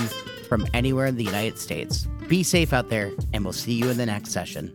from 0.48 0.66
anywhere 0.72 1.04
in 1.04 1.16
the 1.16 1.24
United 1.24 1.58
States. 1.58 2.06
Be 2.28 2.42
safe 2.42 2.72
out 2.72 2.88
there, 2.88 3.12
and 3.34 3.44
we'll 3.44 3.52
see 3.52 3.74
you 3.74 3.90
in 3.90 3.98
the 3.98 4.06
next 4.06 4.30
session. 4.30 4.72